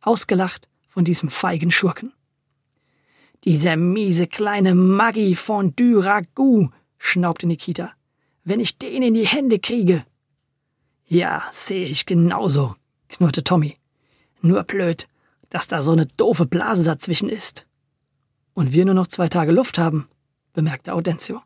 Ausgelacht 0.00 0.68
von 0.86 1.04
diesem 1.04 1.28
feigen 1.28 1.70
Schurken. 1.70 2.12
Dieser 3.44 3.76
miese 3.76 4.26
kleine 4.26 4.74
Maggi 4.74 5.34
von 5.34 5.74
Ragout, 5.78 6.70
schnaubte 6.98 7.46
Nikita. 7.46 7.92
Wenn 8.44 8.60
ich 8.60 8.78
den 8.78 9.02
in 9.02 9.14
die 9.14 9.26
Hände 9.26 9.58
kriege. 9.58 10.04
Ja, 11.04 11.44
sehe 11.50 11.84
ich 11.84 12.06
genauso, 12.06 12.76
knurrte 13.08 13.44
Tommy. 13.44 13.76
Nur 14.40 14.62
blöd, 14.64 15.08
dass 15.50 15.66
da 15.66 15.82
so 15.82 15.92
eine 15.92 16.06
doofe 16.06 16.46
Blase 16.46 16.84
dazwischen 16.84 17.28
ist. 17.28 17.66
Und 18.54 18.72
wir 18.72 18.84
nur 18.84 18.94
noch 18.94 19.08
zwei 19.08 19.28
Tage 19.28 19.52
Luft 19.52 19.78
haben, 19.78 20.06
bemerkte 20.52 20.94
Audencio. 20.94 21.42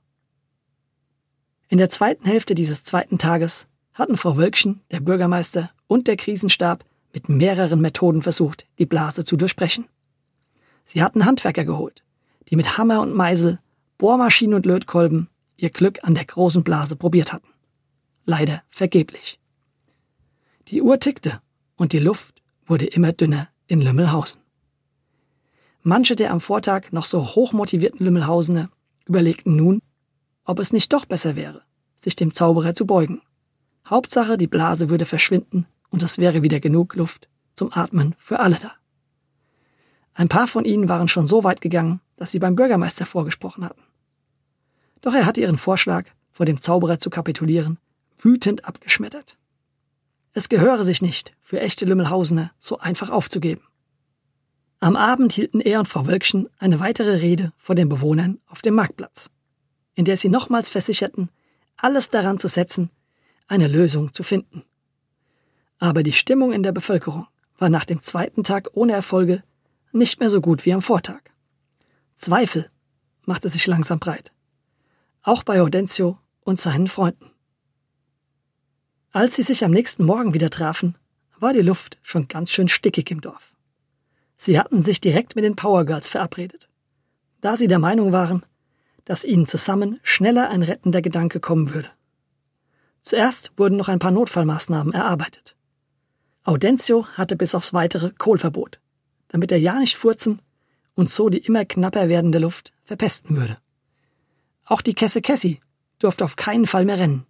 In 1.68 1.78
der 1.78 1.90
zweiten 1.90 2.26
Hälfte 2.26 2.54
dieses 2.54 2.82
zweiten 2.82 3.18
Tages 3.18 3.68
hatten 3.92 4.16
Frau 4.16 4.37
Wölkchen, 4.37 4.80
der 4.90 5.00
Bürgermeister 5.00 5.70
und 5.87 6.06
der 6.06 6.16
Krisenstab 6.16 6.84
mit 7.12 7.28
mehreren 7.28 7.80
Methoden 7.80 8.22
versucht, 8.22 8.66
die 8.78 8.87
Blase 8.87 9.25
zu 9.25 9.37
durchbrechen. 9.37 9.87
Sie 10.84 11.02
hatten 11.02 11.26
Handwerker 11.26 11.64
geholt, 11.64 12.02
die 12.48 12.56
mit 12.56 12.78
Hammer 12.78 13.02
und 13.02 13.14
Meisel, 13.14 13.58
Bohrmaschinen 13.98 14.54
und 14.54 14.64
Lötkolben 14.64 15.28
ihr 15.58 15.70
Glück 15.70 15.98
an 16.04 16.14
der 16.14 16.25
großen 16.25 16.64
Blase 16.64 16.96
probiert 16.96 17.32
hatten. 17.32 17.48
Leider 18.25 18.62
vergeblich. 18.68 19.38
Die 20.68 20.80
Uhr 20.80 21.00
tickte 21.00 21.42
und 21.76 21.92
die 21.92 21.98
Luft 21.98 22.42
wurde 22.66 22.87
immer 22.87 23.12
dünner 23.12 23.48
in 23.66 23.82
Lümmelhausen. 23.82 24.40
Manche 25.82 26.16
der 26.16 26.32
am 26.32 26.40
Vortag 26.40 26.92
noch 26.92 27.04
so 27.04 27.25
hochmotivierten 27.26 28.04
Lümmelhausener 28.04 28.70
überlegten 29.06 29.56
nun, 29.56 29.80
ob 30.49 30.59
es 30.61 30.73
nicht 30.73 30.95
doch 30.95 31.05
besser 31.05 31.37
wäre, 31.37 31.62
sich 31.95 32.17
dem 32.17 32.33
Zauberer 32.33 32.75
zu 32.75 32.87
beugen. 32.87 33.21
Hauptsache, 33.87 34.38
die 34.38 34.47
Blase 34.47 34.88
würde 34.88 35.05
verschwinden 35.05 35.67
und 35.90 36.02
es 36.02 36.17
wäre 36.17 36.43
wieder 36.43 36.59
genug 36.59 36.97
Luft 36.97 37.28
zum 37.55 37.71
Atmen 37.73 38.14
für 38.19 38.40
alle 38.40 38.57
da. 38.57 38.73
Ein 40.14 40.31
paar 40.31 40.49
von 40.49 40.64
ihnen 40.64 40.88
waren 40.88 41.09
schon 41.09 41.28
so 41.28 41.45
weit 41.45 41.61
gegangen, 41.61 42.00
dass 42.17 42.31
sie 42.31 42.38
beim 42.38 42.57
Bürgermeister 42.57 43.05
vorgesprochen 43.05 43.62
hatten. 43.62 43.83
Doch 45.02 45.12
er 45.12 45.26
hatte 45.26 45.43
ihren 45.43 45.59
Vorschlag, 45.59 46.07
vor 46.33 46.47
dem 46.47 46.62
Zauberer 46.62 46.99
zu 46.99 47.11
kapitulieren, 47.11 47.78
wütend 48.19 48.64
abgeschmettert. 48.64 49.37
Es 50.33 50.49
gehöre 50.49 50.85
sich 50.85 51.02
nicht, 51.02 51.35
für 51.43 51.61
echte 51.61 51.85
Lümmelhausener 51.85 52.52
so 52.59 52.78
einfach 52.78 53.11
aufzugeben. 53.11 53.62
Am 54.81 54.97
Abend 54.97 55.35
hielten 55.35 55.61
er 55.61 55.81
und 55.81 55.88
Frau 55.88 56.07
Wölkchen 56.07 56.49
eine 56.59 56.81
weitere 56.81 57.17
Rede 57.17 57.52
vor 57.59 57.75
den 57.75 57.90
Bewohnern 57.90 58.38
auf 58.47 58.62
dem 58.62 58.75
Marktplatz 58.75 59.31
in 59.99 60.05
der 60.05 60.17
sie 60.17 60.28
nochmals 60.28 60.69
versicherten, 60.69 61.28
alles 61.76 62.09
daran 62.09 62.38
zu 62.38 62.47
setzen, 62.47 62.88
eine 63.49 63.67
Lösung 63.67 64.12
zu 64.12 64.23
finden. 64.23 64.62
Aber 65.81 66.05
die 66.05 66.12
Stimmung 66.12 66.52
in 66.52 66.62
der 66.62 66.71
Bevölkerung 66.71 67.26
war 67.59 67.69
nach 67.69 67.85
dem 67.85 68.00
zweiten 68.00 68.45
Tag 68.45 68.69
ohne 68.75 68.93
Erfolge 68.93 69.43
nicht 69.90 70.21
mehr 70.21 70.31
so 70.31 70.40
gut 70.40 70.64
wie 70.64 70.73
am 70.73 70.83
Vortag. 70.83 71.23
Zweifel 72.17 72.71
machte 73.25 73.49
sich 73.49 73.67
langsam 73.67 73.99
breit. 73.99 74.31
Auch 75.23 75.43
bei 75.43 75.61
Audencio 75.61 76.17
und 76.45 76.61
seinen 76.61 76.87
Freunden. 76.87 77.33
Als 79.11 79.35
sie 79.35 79.43
sich 79.43 79.64
am 79.64 79.73
nächsten 79.73 80.05
Morgen 80.05 80.33
wieder 80.33 80.50
trafen, 80.50 80.97
war 81.40 81.52
die 81.52 81.62
Luft 81.62 81.99
schon 82.05 82.28
ganz 82.28 82.52
schön 82.52 82.69
stickig 82.69 83.11
im 83.11 83.21
Dorf. 83.21 83.57
Sie 84.37 84.61
hatten 84.61 84.81
sich 84.85 85.00
direkt 85.00 85.35
mit 85.35 85.45
den 85.45 85.57
Power 85.57 85.85
Girls 85.85 86.09
verabredet, 86.09 86.69
da 87.40 87.57
sie 87.57 87.67
der 87.67 87.81
Meinung 87.81 88.12
waren, 88.12 88.47
dass 89.09 89.25
ihnen 89.25 89.47
zusammen 89.47 89.99
schneller 90.03 90.50
ein 90.50 90.62
rettender 90.62 91.00
Gedanke 91.00 91.41
kommen 91.41 91.73
würde. 91.73 91.91
Zuerst 93.00 93.53
wurden 93.57 93.79
noch 93.79 93.88
ein 93.88 94.00
paar 94.00 94.11
Notfallmaßnahmen 94.11 94.93
erarbeitet. 94.93 95.57
Audencio 96.45 97.07
hatte 97.15 97.35
bis 97.35 97.55
aufs 97.55 97.73
weitere 97.73 98.11
Kohlverbot, 98.11 98.81
damit 99.29 99.50
er 99.50 99.59
ja 99.59 99.79
nicht 99.79 99.97
furzen 99.97 100.43
und 100.95 101.09
so 101.09 101.31
die 101.31 101.38
immer 101.38 101.65
knapper 101.65 102.11
werdende 102.11 102.38
Luft 102.38 102.75
verpesten 102.83 103.38
würde. 103.38 103.57
Auch 104.67 104.83
die 104.83 104.95
Kesse 104.95 105.23
Kessi 105.23 105.61
durfte 105.99 106.27
auf 106.27 106.37
keinen 106.37 106.67
Fall 106.67 106.85
mehr 106.85 106.99
rennen, 106.99 107.25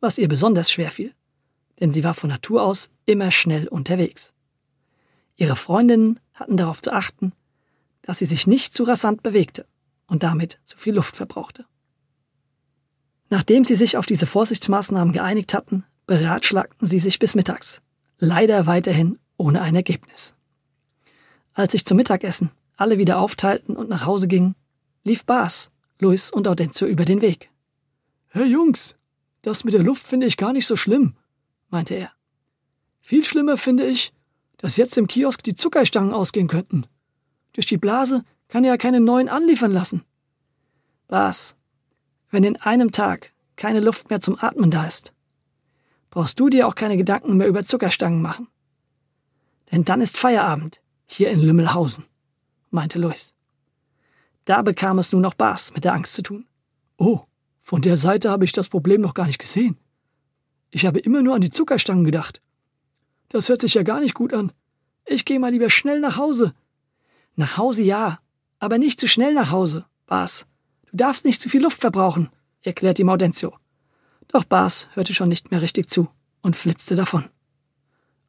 was 0.00 0.18
ihr 0.18 0.26
besonders 0.26 0.72
schwer 0.72 0.90
fiel, 0.90 1.14
denn 1.78 1.92
sie 1.92 2.02
war 2.02 2.14
von 2.14 2.30
Natur 2.30 2.64
aus 2.64 2.90
immer 3.06 3.30
schnell 3.30 3.68
unterwegs. 3.68 4.34
Ihre 5.36 5.54
Freundinnen 5.54 6.18
hatten 6.34 6.56
darauf 6.56 6.82
zu 6.82 6.92
achten, 6.92 7.32
dass 8.02 8.18
sie 8.18 8.26
sich 8.26 8.48
nicht 8.48 8.74
zu 8.74 8.82
rasant 8.82 9.22
bewegte 9.22 9.66
und 10.12 10.22
damit 10.22 10.58
zu 10.64 10.76
viel 10.76 10.94
Luft 10.94 11.16
verbrauchte. 11.16 11.64
Nachdem 13.30 13.64
sie 13.64 13.76
sich 13.76 13.96
auf 13.96 14.04
diese 14.04 14.26
Vorsichtsmaßnahmen 14.26 15.14
geeinigt 15.14 15.54
hatten, 15.54 15.84
beratschlagten 16.04 16.86
sie 16.86 16.98
sich 16.98 17.18
bis 17.18 17.34
mittags, 17.34 17.80
leider 18.18 18.66
weiterhin 18.66 19.18
ohne 19.38 19.62
ein 19.62 19.74
Ergebnis. 19.74 20.34
Als 21.54 21.72
sich 21.72 21.86
zum 21.86 21.96
Mittagessen 21.96 22.50
alle 22.76 22.98
wieder 22.98 23.20
aufteilten 23.20 23.74
und 23.74 23.88
nach 23.88 24.04
Hause 24.04 24.28
gingen, 24.28 24.54
lief 25.02 25.24
Bas, 25.24 25.70
Luis 25.98 26.30
und 26.30 26.46
Audencio 26.46 26.86
über 26.86 27.06
den 27.06 27.22
Weg. 27.22 27.50
Hey 28.28 28.44
Jungs, 28.44 28.96
das 29.40 29.64
mit 29.64 29.72
der 29.72 29.82
Luft 29.82 30.06
finde 30.06 30.26
ich 30.26 30.36
gar 30.36 30.52
nicht 30.52 30.66
so 30.66 30.76
schlimm, 30.76 31.16
meinte 31.70 31.94
er. 31.94 32.12
Viel 33.00 33.24
schlimmer 33.24 33.56
finde 33.56 33.86
ich, 33.86 34.12
dass 34.58 34.76
jetzt 34.76 34.98
im 34.98 35.06
Kiosk 35.06 35.42
die 35.42 35.54
Zuckerstangen 35.54 36.12
ausgehen 36.12 36.48
könnten. 36.48 36.84
Durch 37.54 37.66
die 37.66 37.78
Blase 37.78 38.24
kann 38.52 38.64
ja 38.64 38.76
keine 38.76 39.00
neuen 39.00 39.30
anliefern 39.30 39.72
lassen. 39.72 40.04
Was? 41.08 41.56
Wenn 42.28 42.44
in 42.44 42.56
einem 42.56 42.92
Tag 42.92 43.32
keine 43.56 43.80
Luft 43.80 44.10
mehr 44.10 44.20
zum 44.20 44.36
Atmen 44.38 44.70
da 44.70 44.86
ist, 44.86 45.14
brauchst 46.10 46.38
du 46.38 46.50
dir 46.50 46.68
auch 46.68 46.74
keine 46.74 46.98
Gedanken 46.98 47.38
mehr 47.38 47.46
über 47.46 47.64
Zuckerstangen 47.64 48.20
machen. 48.20 48.48
Denn 49.70 49.86
dann 49.86 50.02
ist 50.02 50.18
Feierabend 50.18 50.82
hier 51.06 51.30
in 51.30 51.40
Lümmelhausen, 51.40 52.04
meinte 52.68 52.98
Luis. 52.98 53.32
Da 54.44 54.60
bekam 54.60 54.98
es 54.98 55.12
nun 55.12 55.22
noch 55.22 55.32
Bas 55.32 55.72
mit 55.72 55.84
der 55.84 55.94
Angst 55.94 56.12
zu 56.12 56.20
tun. 56.22 56.46
Oh, 56.98 57.20
von 57.62 57.80
der 57.80 57.96
Seite 57.96 58.28
habe 58.28 58.44
ich 58.44 58.52
das 58.52 58.68
Problem 58.68 59.00
noch 59.00 59.14
gar 59.14 59.28
nicht 59.28 59.38
gesehen. 59.38 59.78
Ich 60.70 60.84
habe 60.84 60.98
immer 60.98 61.22
nur 61.22 61.34
an 61.34 61.40
die 61.40 61.50
Zuckerstangen 61.50 62.04
gedacht. 62.04 62.42
Das 63.30 63.48
hört 63.48 63.62
sich 63.62 63.72
ja 63.72 63.82
gar 63.82 64.00
nicht 64.00 64.12
gut 64.12 64.34
an. 64.34 64.52
Ich 65.06 65.24
gehe 65.24 65.40
mal 65.40 65.52
lieber 65.52 65.70
schnell 65.70 66.00
nach 66.00 66.18
Hause. 66.18 66.52
Nach 67.34 67.56
Hause 67.56 67.82
ja, 67.82 68.18
aber 68.62 68.78
nicht 68.78 69.00
zu 69.00 69.08
schnell 69.08 69.34
nach 69.34 69.50
Hause, 69.50 69.86
Bas. 70.06 70.46
Du 70.88 70.96
darfst 70.96 71.24
nicht 71.24 71.40
zu 71.40 71.48
viel 71.48 71.62
Luft 71.62 71.80
verbrauchen, 71.80 72.30
erklärt 72.60 73.00
ihm 73.00 73.08
Audencio. 73.08 73.56
Doch 74.28 74.44
Bas 74.44 74.86
hörte 74.92 75.12
schon 75.14 75.28
nicht 75.28 75.50
mehr 75.50 75.62
richtig 75.62 75.90
zu 75.90 76.08
und 76.42 76.54
flitzte 76.54 76.94
davon. 76.94 77.24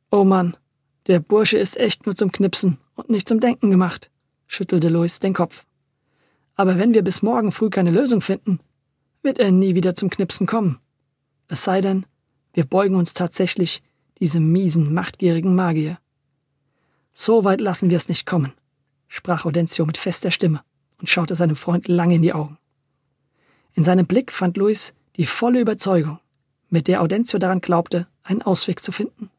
Oh 0.09 0.23
Mann, 0.23 0.57
der 1.05 1.19
Bursche 1.19 1.59
ist 1.59 1.77
echt 1.77 2.07
nur 2.07 2.15
zum 2.15 2.31
Knipsen 2.31 2.79
und 2.95 3.11
nicht 3.11 3.27
zum 3.27 3.41
Denken 3.41 3.69
gemacht, 3.69 4.09
schüttelte 4.47 4.89
Louis 4.89 5.19
den 5.19 5.35
Kopf. 5.35 5.67
Aber 6.55 6.79
wenn 6.79 6.95
wir 6.95 7.03
bis 7.03 7.21
morgen 7.21 7.51
früh 7.51 7.69
keine 7.69 7.91
Lösung 7.91 8.21
finden, 8.21 8.59
wird 9.21 9.37
er 9.37 9.51
nie 9.51 9.75
wieder 9.75 9.93
zum 9.93 10.09
Knipsen 10.09 10.47
kommen. 10.47 10.79
Es 11.47 11.63
sei 11.63 11.79
denn, 11.79 12.07
wir 12.53 12.65
beugen 12.65 12.95
uns 12.95 13.13
tatsächlich 13.13 13.83
diese 14.17 14.39
miesen, 14.39 14.95
machtgierigen 14.95 15.53
Magier. 15.53 15.99
So 17.13 17.43
weit 17.43 17.61
lassen 17.61 17.91
wir 17.91 17.97
es 17.97 18.09
nicht 18.09 18.25
kommen, 18.25 18.53
sprach 19.13 19.45
Audencio 19.45 19.85
mit 19.85 19.97
fester 19.97 20.31
Stimme 20.31 20.63
und 20.97 21.07
schaute 21.07 21.35
seinem 21.35 21.55
Freund 21.55 21.87
lange 21.87 22.15
in 22.15 22.23
die 22.23 22.33
Augen. 22.33 22.57
In 23.75 23.83
seinem 23.83 24.07
Blick 24.07 24.31
fand 24.31 24.57
Luis 24.57 24.95
die 25.17 25.27
volle 25.27 25.59
Überzeugung, 25.59 26.19
mit 26.69 26.87
der 26.87 27.01
Audencio 27.01 27.37
daran 27.37 27.61
glaubte, 27.61 28.07
einen 28.23 28.41
Ausweg 28.41 28.81
zu 28.81 28.91
finden. 28.91 29.29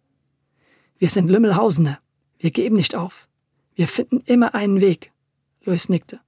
Wir 0.99 1.09
sind 1.11 1.29
Lümmelhausener. 1.29 1.99
Wir 2.39 2.53
geben 2.53 2.77
nicht 2.77 2.95
auf. 2.95 3.29
Wir 3.75 3.89
finden 3.89 4.21
immer 4.27 4.55
einen 4.55 4.81
Weg. 4.81 5.13
Luis 5.65 5.89
nickte. 5.89 6.21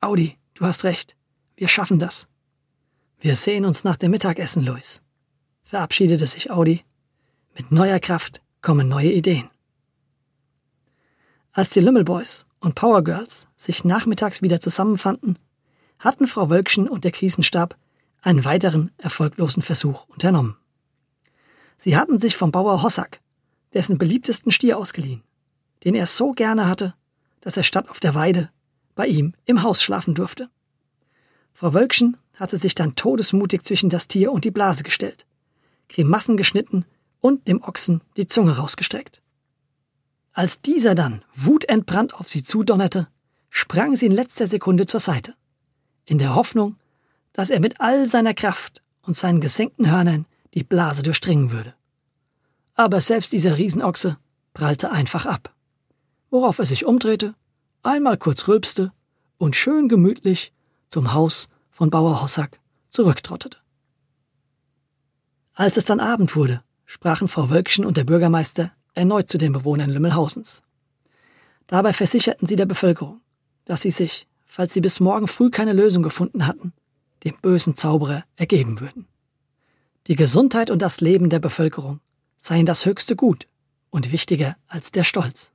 Audi, 0.00 0.36
du 0.52 0.66
hast 0.66 0.84
recht. 0.84 1.16
Wir 1.56 1.68
schaffen 1.68 1.98
das. 1.98 2.26
Wir 3.18 3.36
sehen 3.36 3.64
uns 3.64 3.84
nach 3.84 3.96
dem 3.96 4.10
Mittagessen, 4.10 4.62
Luis. 4.62 5.00
Verabschiedete 5.62 6.26
sich 6.26 6.50
Audi. 6.50 6.84
Mit 7.54 7.72
neuer 7.72 8.00
Kraft 8.00 8.42
kommen 8.60 8.88
neue 8.88 9.12
Ideen. 9.12 9.48
Als 11.52 11.70
die 11.70 11.80
Lümmelboys 11.80 12.45
und 12.60 12.74
Power 12.74 13.02
Girls 13.02 13.48
sich 13.56 13.84
nachmittags 13.84 14.42
wieder 14.42 14.60
zusammenfanden, 14.60 15.38
hatten 15.98 16.26
Frau 16.26 16.50
Wölkchen 16.50 16.88
und 16.88 17.04
der 17.04 17.12
Krisenstab 17.12 17.76
einen 18.22 18.44
weiteren 18.44 18.90
erfolglosen 18.98 19.62
Versuch 19.62 20.06
unternommen. 20.08 20.56
Sie 21.78 21.96
hatten 21.96 22.18
sich 22.18 22.36
vom 22.36 22.50
Bauer 22.50 22.82
Hossack 22.82 23.20
dessen 23.74 23.98
beliebtesten 23.98 24.52
Stier 24.52 24.78
ausgeliehen, 24.78 25.22
den 25.84 25.94
er 25.94 26.06
so 26.06 26.32
gerne 26.32 26.66
hatte, 26.66 26.94
dass 27.40 27.56
er 27.56 27.62
statt 27.62 27.90
auf 27.90 28.00
der 28.00 28.14
Weide 28.14 28.50
bei 28.94 29.06
ihm 29.06 29.34
im 29.44 29.62
Haus 29.62 29.82
schlafen 29.82 30.14
durfte. 30.14 30.48
Frau 31.52 31.74
Wölkchen 31.74 32.16
hatte 32.34 32.58
sich 32.58 32.74
dann 32.74 32.96
todesmutig 32.96 33.64
zwischen 33.64 33.90
das 33.90 34.08
Tier 34.08 34.32
und 34.32 34.44
die 34.44 34.50
Blase 34.50 34.82
gestellt, 34.82 35.26
Grimassen 35.88 36.36
geschnitten 36.36 36.84
und 37.20 37.48
dem 37.48 37.62
Ochsen 37.62 38.02
die 38.16 38.26
Zunge 38.26 38.56
rausgestreckt. 38.56 39.22
Als 40.36 40.60
dieser 40.60 40.94
dann 40.94 41.24
wutentbrannt 41.34 42.12
auf 42.12 42.28
sie 42.28 42.42
zudonnerte, 42.42 43.08
sprang 43.48 43.96
sie 43.96 44.04
in 44.04 44.12
letzter 44.12 44.46
Sekunde 44.46 44.84
zur 44.84 45.00
Seite, 45.00 45.34
in 46.04 46.18
der 46.18 46.34
Hoffnung, 46.34 46.76
dass 47.32 47.48
er 47.48 47.58
mit 47.58 47.80
all 47.80 48.06
seiner 48.06 48.34
Kraft 48.34 48.82
und 49.00 49.16
seinen 49.16 49.40
gesenkten 49.40 49.90
Hörnern 49.90 50.26
die 50.52 50.62
Blase 50.62 51.02
durchdringen 51.02 51.52
würde. 51.52 51.72
Aber 52.74 53.00
selbst 53.00 53.32
dieser 53.32 53.56
Riesenochse 53.56 54.18
prallte 54.52 54.90
einfach 54.90 55.24
ab, 55.24 55.54
worauf 56.28 56.58
er 56.58 56.66
sich 56.66 56.84
umdrehte, 56.84 57.34
einmal 57.82 58.18
kurz 58.18 58.46
rülpste 58.46 58.92
und 59.38 59.56
schön 59.56 59.88
gemütlich 59.88 60.52
zum 60.90 61.14
Haus 61.14 61.48
von 61.70 61.88
Bauer 61.88 62.22
Hossack 62.22 62.60
zurücktrottete. 62.90 63.56
Als 65.54 65.78
es 65.78 65.86
dann 65.86 65.98
Abend 65.98 66.36
wurde, 66.36 66.62
sprachen 66.84 67.26
Frau 67.26 67.48
Wölkchen 67.48 67.86
und 67.86 67.96
der 67.96 68.04
Bürgermeister 68.04 68.75
erneut 68.96 69.30
zu 69.30 69.38
den 69.38 69.52
Bewohnern 69.52 69.90
Lümmelhausens. 69.90 70.62
Dabei 71.68 71.92
versicherten 71.92 72.48
sie 72.48 72.56
der 72.56 72.66
Bevölkerung, 72.66 73.20
dass 73.64 73.82
sie 73.82 73.90
sich, 73.90 74.26
falls 74.44 74.72
sie 74.72 74.80
bis 74.80 74.98
morgen 74.98 75.28
früh 75.28 75.50
keine 75.50 75.72
Lösung 75.72 76.02
gefunden 76.02 76.46
hatten, 76.46 76.72
dem 77.24 77.36
bösen 77.40 77.76
Zauberer 77.76 78.24
ergeben 78.36 78.80
würden. 78.80 79.06
Die 80.06 80.16
Gesundheit 80.16 80.70
und 80.70 80.82
das 80.82 81.00
Leben 81.00 81.30
der 81.30 81.40
Bevölkerung 81.40 82.00
seien 82.38 82.66
das 82.66 82.86
höchste 82.86 83.16
Gut 83.16 83.46
und 83.90 84.12
wichtiger 84.12 84.56
als 84.66 84.92
der 84.92 85.04
Stolz. 85.04 85.52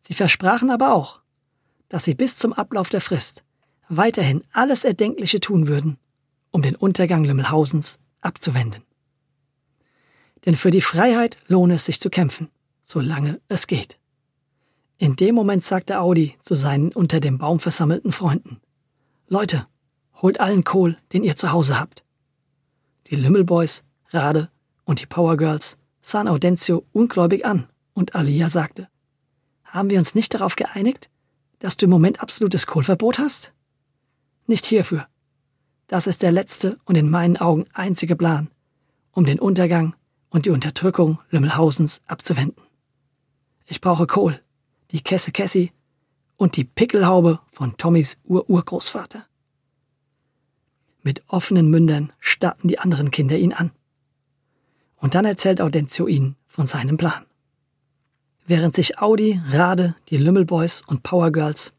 Sie 0.00 0.14
versprachen 0.14 0.70
aber 0.70 0.94
auch, 0.94 1.20
dass 1.88 2.04
sie 2.04 2.14
bis 2.14 2.36
zum 2.36 2.52
Ablauf 2.52 2.88
der 2.88 3.00
Frist 3.00 3.44
weiterhin 3.88 4.44
alles 4.52 4.84
Erdenkliche 4.84 5.40
tun 5.40 5.66
würden, 5.66 5.98
um 6.50 6.62
den 6.62 6.76
Untergang 6.76 7.24
Lümmelhausens 7.24 7.98
abzuwenden. 8.20 8.87
Denn 10.48 10.56
für 10.56 10.70
die 10.70 10.80
Freiheit 10.80 11.36
lohne 11.48 11.74
es 11.74 11.84
sich 11.84 12.00
zu 12.00 12.08
kämpfen, 12.08 12.48
solange 12.82 13.38
es 13.48 13.66
geht. 13.66 13.98
In 14.96 15.14
dem 15.14 15.34
Moment 15.34 15.62
sagte 15.62 16.00
Audi 16.00 16.38
zu 16.40 16.54
seinen 16.54 16.90
unter 16.90 17.20
dem 17.20 17.36
Baum 17.36 17.60
versammelten 17.60 18.12
Freunden, 18.12 18.58
Leute, 19.26 19.66
holt 20.14 20.40
allen 20.40 20.64
Kohl, 20.64 20.96
den 21.12 21.22
ihr 21.22 21.36
zu 21.36 21.52
Hause 21.52 21.78
habt. 21.78 22.02
Die 23.08 23.16
Lümmelboys, 23.16 23.84
Rade 24.08 24.48
und 24.86 25.02
die 25.02 25.06
Power 25.06 25.36
Girls 25.36 25.76
sahen 26.00 26.28
Audencio 26.28 26.82
ungläubig 26.94 27.44
an 27.44 27.68
und 27.92 28.14
Alia 28.14 28.48
sagte, 28.48 28.88
haben 29.64 29.90
wir 29.90 29.98
uns 29.98 30.14
nicht 30.14 30.32
darauf 30.32 30.56
geeinigt, 30.56 31.10
dass 31.58 31.76
du 31.76 31.84
im 31.84 31.90
Moment 31.90 32.22
absolutes 32.22 32.66
Kohlverbot 32.66 33.18
hast? 33.18 33.52
Nicht 34.46 34.64
hierfür. 34.64 35.08
Das 35.88 36.06
ist 36.06 36.22
der 36.22 36.32
letzte 36.32 36.78
und 36.86 36.96
in 36.96 37.10
meinen 37.10 37.36
Augen 37.36 37.66
einzige 37.74 38.16
Plan, 38.16 38.48
um 39.12 39.26
den 39.26 39.38
Untergang 39.38 39.94
und 40.30 40.46
die 40.46 40.50
Unterdrückung 40.50 41.18
Lümmelhausens 41.30 42.00
abzuwenden. 42.06 42.62
Ich 43.66 43.80
brauche 43.80 44.06
Kohl, 44.06 44.40
die 44.90 45.02
Kesse 45.02 45.32
Cassie 45.32 45.72
und 46.36 46.56
die 46.56 46.64
Pickelhaube 46.64 47.40
von 47.52 47.76
Tommys 47.76 48.18
Ur-Urgroßvater. 48.24 49.26
Mit 51.02 51.22
offenen 51.28 51.68
Mündern 51.70 52.12
starrten 52.18 52.68
die 52.68 52.78
anderen 52.78 53.10
Kinder 53.10 53.38
ihn 53.38 53.52
an. 53.52 53.70
Und 54.96 55.14
dann 55.14 55.24
erzählt 55.24 55.60
Audencio 55.60 56.06
ihnen 56.06 56.36
von 56.46 56.66
seinem 56.66 56.96
Plan. 56.96 57.24
Während 58.46 58.74
sich 58.74 58.98
Audi, 58.98 59.40
Rade, 59.50 59.94
die 60.08 60.16
Lümmelboys 60.16 60.82
und 60.86 61.02
Power 61.02 61.30
Girls 61.30 61.72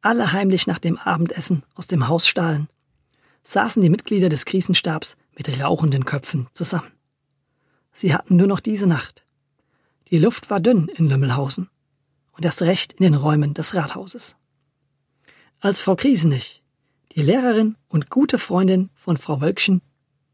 alle 0.00 0.32
heimlich 0.32 0.66
nach 0.66 0.78
dem 0.78 0.96
Abendessen 0.96 1.64
aus 1.74 1.86
dem 1.86 2.08
Haus 2.08 2.26
stahlen, 2.26 2.68
saßen 3.44 3.82
die 3.82 3.90
Mitglieder 3.90 4.28
des 4.28 4.44
Krisenstabs 4.44 5.16
mit 5.36 5.48
rauchenden 5.60 6.04
Köpfen 6.04 6.48
zusammen. 6.52 6.92
Sie 8.00 8.14
hatten 8.14 8.36
nur 8.36 8.46
noch 8.46 8.60
diese 8.60 8.86
Nacht. 8.86 9.24
Die 10.12 10.18
Luft 10.18 10.50
war 10.50 10.60
dünn 10.60 10.86
in 10.86 11.08
Lümmelhausen 11.08 11.68
und 12.30 12.44
erst 12.44 12.62
recht 12.62 12.92
in 12.92 13.02
den 13.02 13.16
Räumen 13.16 13.54
des 13.54 13.74
Rathauses. 13.74 14.36
Als 15.58 15.80
Frau 15.80 15.96
Kriesenich, 15.96 16.62
die 17.16 17.22
Lehrerin 17.22 17.74
und 17.88 18.08
gute 18.08 18.38
Freundin 18.38 18.90
von 18.94 19.16
Frau 19.16 19.40
Wölkchen, 19.40 19.82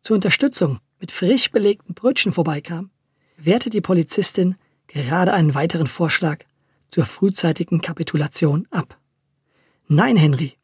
zur 0.03 0.17
Unterstützung 0.17 0.79
mit 1.01 1.11
frisch 1.11 1.51
belegten 1.53 1.95
Brötchen 1.95 2.35
vorbeikam, 2.35 2.91
wehrte 3.39 3.71
die 3.71 3.81
Polizistin 3.81 4.57
gerade 4.87 5.33
einen 5.33 5.55
weiteren 5.55 5.87
Vorschlag 5.87 6.45
zur 6.91 7.07
frühzeitigen 7.07 7.81
Kapitulation 7.81 8.69
ab. 8.73 8.99
Nein, 9.89 10.19
Henry, 10.19 10.59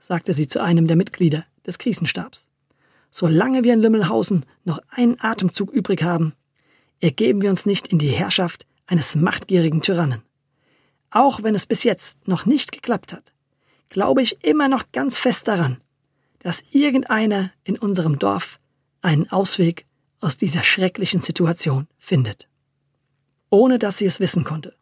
sagte 0.00 0.34
sie 0.34 0.48
zu 0.48 0.60
einem 0.60 0.88
der 0.88 0.96
Mitglieder 0.96 1.46
des 1.64 1.78
Krisenstabs. 1.78 2.48
Solange 3.12 3.62
wir 3.62 3.72
in 3.72 3.80
Lümmelhausen 3.80 4.46
noch 4.64 4.80
einen 4.88 5.16
Atemzug 5.20 5.70
übrig 5.70 6.02
haben, 6.02 6.34
ergeben 7.00 7.42
wir 7.42 7.50
uns 7.50 7.66
nicht 7.66 7.88
in 7.88 7.98
die 7.98 8.08
Herrschaft 8.08 8.66
eines 8.86 9.14
machtgierigen 9.14 9.82
Tyrannen. 9.82 10.22
Auch 11.10 11.42
wenn 11.42 11.54
es 11.54 11.66
bis 11.66 11.82
jetzt 11.82 12.28
noch 12.28 12.46
nicht 12.46 12.72
geklappt 12.72 13.12
hat, 13.12 13.32
glaube 13.88 14.22
ich 14.22 14.44
immer 14.44 14.68
noch 14.68 14.92
ganz 14.92 15.18
fest 15.18 15.48
daran, 15.48 15.80
dass 16.38 16.62
irgendeiner 16.70 17.50
in 17.64 17.78
unserem 17.78 18.18
Dorf 18.18 18.58
einen 19.02 19.30
Ausweg 19.30 19.86
aus 20.20 20.36
dieser 20.36 20.62
schrecklichen 20.62 21.20
Situation 21.20 21.88
findet. 21.98 22.48
Ohne 23.50 23.78
dass 23.78 23.98
sie 23.98 24.06
es 24.06 24.20
wissen 24.20 24.44
konnte, 24.44 24.76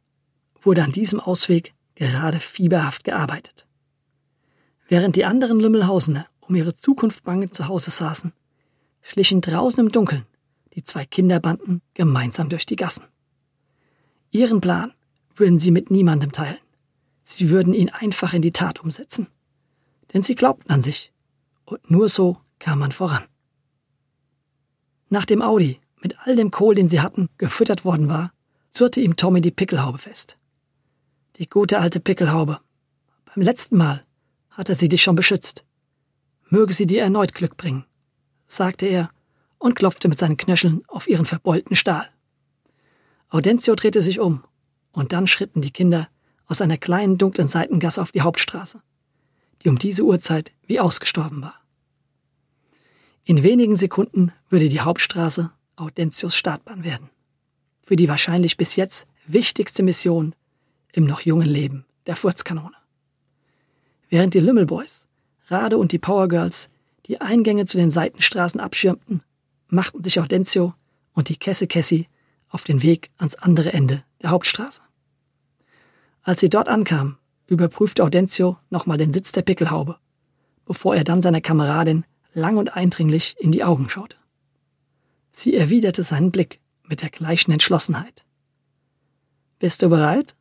wurde 0.60 0.82
an 0.82 0.92
diesem 0.92 1.20
Ausweg 1.20 1.74
gerade 1.94 2.40
fieberhaft 2.40 3.04
gearbeitet. 3.04 3.66
Während 4.88 5.16
die 5.16 5.24
anderen 5.24 5.60
Lümmelhausener 5.60 6.26
um 6.40 6.54
ihre 6.54 6.74
Zukunft 6.74 7.24
bangend 7.24 7.54
zu 7.54 7.68
Hause 7.68 7.90
saßen, 7.90 8.32
schlichen 9.02 9.40
draußen 9.40 9.84
im 9.84 9.92
Dunkeln 9.92 10.24
die 10.78 10.84
zwei 10.84 11.04
Kinderbanden 11.04 11.82
gemeinsam 11.94 12.48
durch 12.48 12.64
die 12.64 12.76
Gassen. 12.76 13.02
Ihren 14.30 14.60
Plan 14.60 14.92
würden 15.34 15.58
sie 15.58 15.72
mit 15.72 15.90
niemandem 15.90 16.30
teilen. 16.30 16.60
Sie 17.24 17.50
würden 17.50 17.74
ihn 17.74 17.88
einfach 17.88 18.32
in 18.32 18.42
die 18.42 18.52
Tat 18.52 18.78
umsetzen. 18.78 19.26
Denn 20.14 20.22
sie 20.22 20.36
glaubten 20.36 20.70
an 20.70 20.80
sich. 20.80 21.12
Und 21.64 21.90
nur 21.90 22.08
so 22.08 22.38
kam 22.60 22.78
man 22.78 22.92
voran. 22.92 23.24
Nachdem 25.08 25.42
Audi 25.42 25.80
mit 26.00 26.16
all 26.20 26.36
dem 26.36 26.52
Kohl, 26.52 26.76
den 26.76 26.88
sie 26.88 27.00
hatten, 27.00 27.28
gefüttert 27.38 27.84
worden 27.84 28.08
war, 28.08 28.32
zurrte 28.70 29.00
ihm 29.00 29.16
Tommy 29.16 29.40
die 29.40 29.50
Pickelhaube 29.50 29.98
fest. 29.98 30.38
Die 31.38 31.48
gute 31.48 31.80
alte 31.80 31.98
Pickelhaube. 31.98 32.60
Beim 33.24 33.42
letzten 33.42 33.78
Mal 33.78 34.06
hatte 34.50 34.76
sie 34.76 34.88
dich 34.88 35.02
schon 35.02 35.16
beschützt. 35.16 35.64
Möge 36.50 36.72
sie 36.72 36.86
dir 36.86 37.02
erneut 37.02 37.34
Glück 37.34 37.56
bringen, 37.56 37.84
sagte 38.46 38.86
er 38.86 39.10
und 39.58 39.74
klopfte 39.74 40.08
mit 40.08 40.18
seinen 40.18 40.36
Knöcheln 40.36 40.82
auf 40.88 41.08
ihren 41.08 41.26
verbeulten 41.26 41.76
Stahl. 41.76 42.08
Audencio 43.28 43.74
drehte 43.74 44.02
sich 44.02 44.20
um, 44.20 44.44
und 44.92 45.12
dann 45.12 45.26
schritten 45.26 45.60
die 45.60 45.70
Kinder 45.70 46.08
aus 46.46 46.60
einer 46.60 46.78
kleinen 46.78 47.18
dunklen 47.18 47.48
Seitengasse 47.48 48.00
auf 48.00 48.12
die 48.12 48.22
Hauptstraße, 48.22 48.82
die 49.62 49.68
um 49.68 49.78
diese 49.78 50.02
Uhrzeit 50.02 50.52
wie 50.66 50.80
ausgestorben 50.80 51.42
war. 51.42 51.54
In 53.24 53.42
wenigen 53.42 53.76
Sekunden 53.76 54.32
würde 54.48 54.68
die 54.68 54.80
Hauptstraße 54.80 55.50
Audentius 55.76 56.34
Startbahn 56.34 56.84
werden. 56.84 57.10
Für 57.82 57.96
die 57.96 58.08
wahrscheinlich 58.08 58.56
bis 58.56 58.76
jetzt 58.76 59.06
wichtigste 59.26 59.82
Mission 59.82 60.34
im 60.92 61.04
noch 61.04 61.20
jungen 61.20 61.46
Leben 61.46 61.84
der 62.06 62.16
Furzkanone. 62.16 62.74
Während 64.08 64.32
die 64.32 64.40
Lümmelboys, 64.40 65.06
Rade 65.48 65.76
und 65.76 65.92
die 65.92 65.98
Powergirls 65.98 66.70
die 67.06 67.20
Eingänge 67.20 67.66
zu 67.66 67.76
den 67.76 67.90
Seitenstraßen 67.90 68.60
abschirmten, 68.60 69.22
machten 69.68 70.02
sich 70.02 70.20
Audencio 70.20 70.74
und 71.12 71.28
die 71.28 71.36
Kesse 71.36 71.66
Cassie 71.66 72.08
auf 72.48 72.64
den 72.64 72.82
Weg 72.82 73.10
ans 73.18 73.34
andere 73.34 73.72
Ende 73.72 74.02
der 74.22 74.30
Hauptstraße. 74.30 74.80
Als 76.22 76.40
sie 76.40 76.50
dort 76.50 76.68
ankam, 76.68 77.18
überprüfte 77.46 78.02
Audentio 78.02 78.58
nochmal 78.70 78.98
den 78.98 79.12
Sitz 79.12 79.32
der 79.32 79.42
Pickelhaube, 79.42 79.98
bevor 80.64 80.94
er 80.94 81.04
dann 81.04 81.22
seiner 81.22 81.40
Kameradin 81.40 82.04
lang 82.34 82.56
und 82.56 82.76
eindringlich 82.76 83.36
in 83.38 83.52
die 83.52 83.64
Augen 83.64 83.88
schaute. 83.88 84.16
Sie 85.32 85.54
erwiderte 85.54 86.04
seinen 86.04 86.30
Blick 86.30 86.60
mit 86.82 87.02
der 87.02 87.10
gleichen 87.10 87.52
Entschlossenheit. 87.52 88.24
Bist 89.58 89.82
du 89.82 89.88
bereit? 89.88 90.34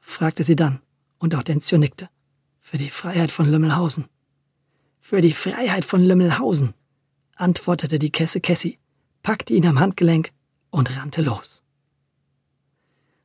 fragte 0.00 0.44
sie 0.44 0.56
dann, 0.56 0.80
und 1.18 1.34
Audentio 1.34 1.78
nickte. 1.78 2.08
Für 2.60 2.78
die 2.78 2.90
Freiheit 2.90 3.32
von 3.32 3.50
Lümmelhausen. 3.50 4.06
Für 5.00 5.20
die 5.20 5.32
Freiheit 5.32 5.84
von 5.84 6.02
Lümmelhausen, 6.02 6.74
antwortete 7.36 7.98
die 7.98 8.10
Kesse 8.10 8.40
Kessi, 8.40 8.78
packte 9.22 9.54
ihn 9.54 9.66
am 9.66 9.80
Handgelenk 9.80 10.32
und 10.70 10.96
rannte 10.96 11.22
los. 11.22 11.62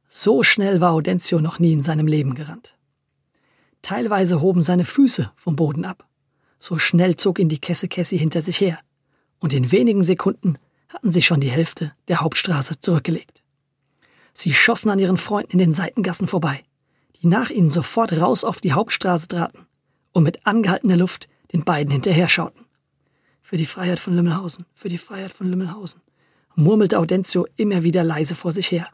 So 0.07 0.43
schnell 0.43 0.81
war 0.81 0.93
Audentio 0.93 1.39
noch 1.39 1.59
nie 1.59 1.73
in 1.73 1.83
seinem 1.83 2.07
Leben 2.07 2.33
gerannt. 2.35 2.75
Teilweise 3.81 4.41
hoben 4.41 4.63
seine 4.63 4.85
Füße 4.85 5.31
vom 5.35 5.55
Boden 5.55 5.85
ab. 5.85 6.07
So 6.59 6.77
schnell 6.79 7.15
zog 7.15 7.39
ihn 7.39 7.49
die 7.49 7.59
Kesse 7.59 7.87
Kessi 7.87 8.17
hinter 8.17 8.41
sich 8.41 8.59
her, 8.59 8.79
und 9.39 9.53
in 9.53 9.71
wenigen 9.71 10.03
Sekunden 10.03 10.57
hatten 10.89 11.13
sie 11.13 11.21
schon 11.21 11.39
die 11.39 11.51
Hälfte 11.51 11.93
der 12.07 12.21
Hauptstraße 12.21 12.79
zurückgelegt. 12.79 13.41
Sie 14.33 14.53
schossen 14.53 14.89
an 14.89 14.99
ihren 14.99 15.17
Freunden 15.17 15.53
in 15.53 15.59
den 15.59 15.73
Seitengassen 15.73 16.27
vorbei, 16.27 16.63
die 17.21 17.27
nach 17.27 17.49
ihnen 17.49 17.69
sofort 17.69 18.13
raus 18.13 18.43
auf 18.43 18.59
die 18.59 18.73
Hauptstraße 18.73 19.27
traten 19.27 19.67
und 20.11 20.23
mit 20.23 20.45
angehaltener 20.45 20.97
Luft 20.97 21.29
den 21.53 21.63
beiden 21.63 21.91
hinterher 21.91 22.29
schauten. 22.29 22.65
Für 23.49 23.57
die 23.57 23.65
Freiheit 23.65 23.99
von 23.99 24.15
Lümmelhausen, 24.15 24.67
für 24.75 24.89
die 24.89 24.99
Freiheit 24.99 25.33
von 25.33 25.49
Lümmelhausen, 25.49 26.01
murmelte 26.53 26.99
Audentio 26.99 27.47
immer 27.55 27.81
wieder 27.81 28.03
leise 28.03 28.35
vor 28.35 28.51
sich 28.51 28.69
her, 28.69 28.87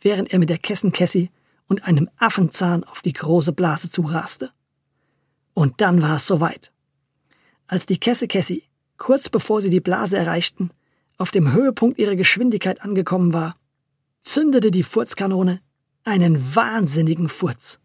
während 0.00 0.32
er 0.32 0.38
mit 0.38 0.48
der 0.48 0.58
Kessenkessi 0.58 1.32
und 1.66 1.82
einem 1.82 2.08
Affenzahn 2.16 2.84
auf 2.84 3.02
die 3.02 3.12
große 3.12 3.52
Blase 3.52 3.90
zuraste. 3.90 4.52
Und 5.54 5.80
dann 5.80 6.02
war 6.02 6.18
es 6.18 6.28
soweit. 6.28 6.70
Als 7.66 7.84
die 7.84 7.98
Kessekessi, 7.98 8.62
kurz 8.96 9.28
bevor 9.28 9.60
sie 9.60 9.70
die 9.70 9.80
Blase 9.80 10.16
erreichten, 10.16 10.70
auf 11.18 11.32
dem 11.32 11.52
Höhepunkt 11.52 11.98
ihrer 11.98 12.14
Geschwindigkeit 12.14 12.82
angekommen 12.82 13.32
war, 13.32 13.56
zündete 14.20 14.70
die 14.70 14.84
Furzkanone 14.84 15.60
einen 16.04 16.54
wahnsinnigen 16.54 17.28
Furz, 17.28 17.80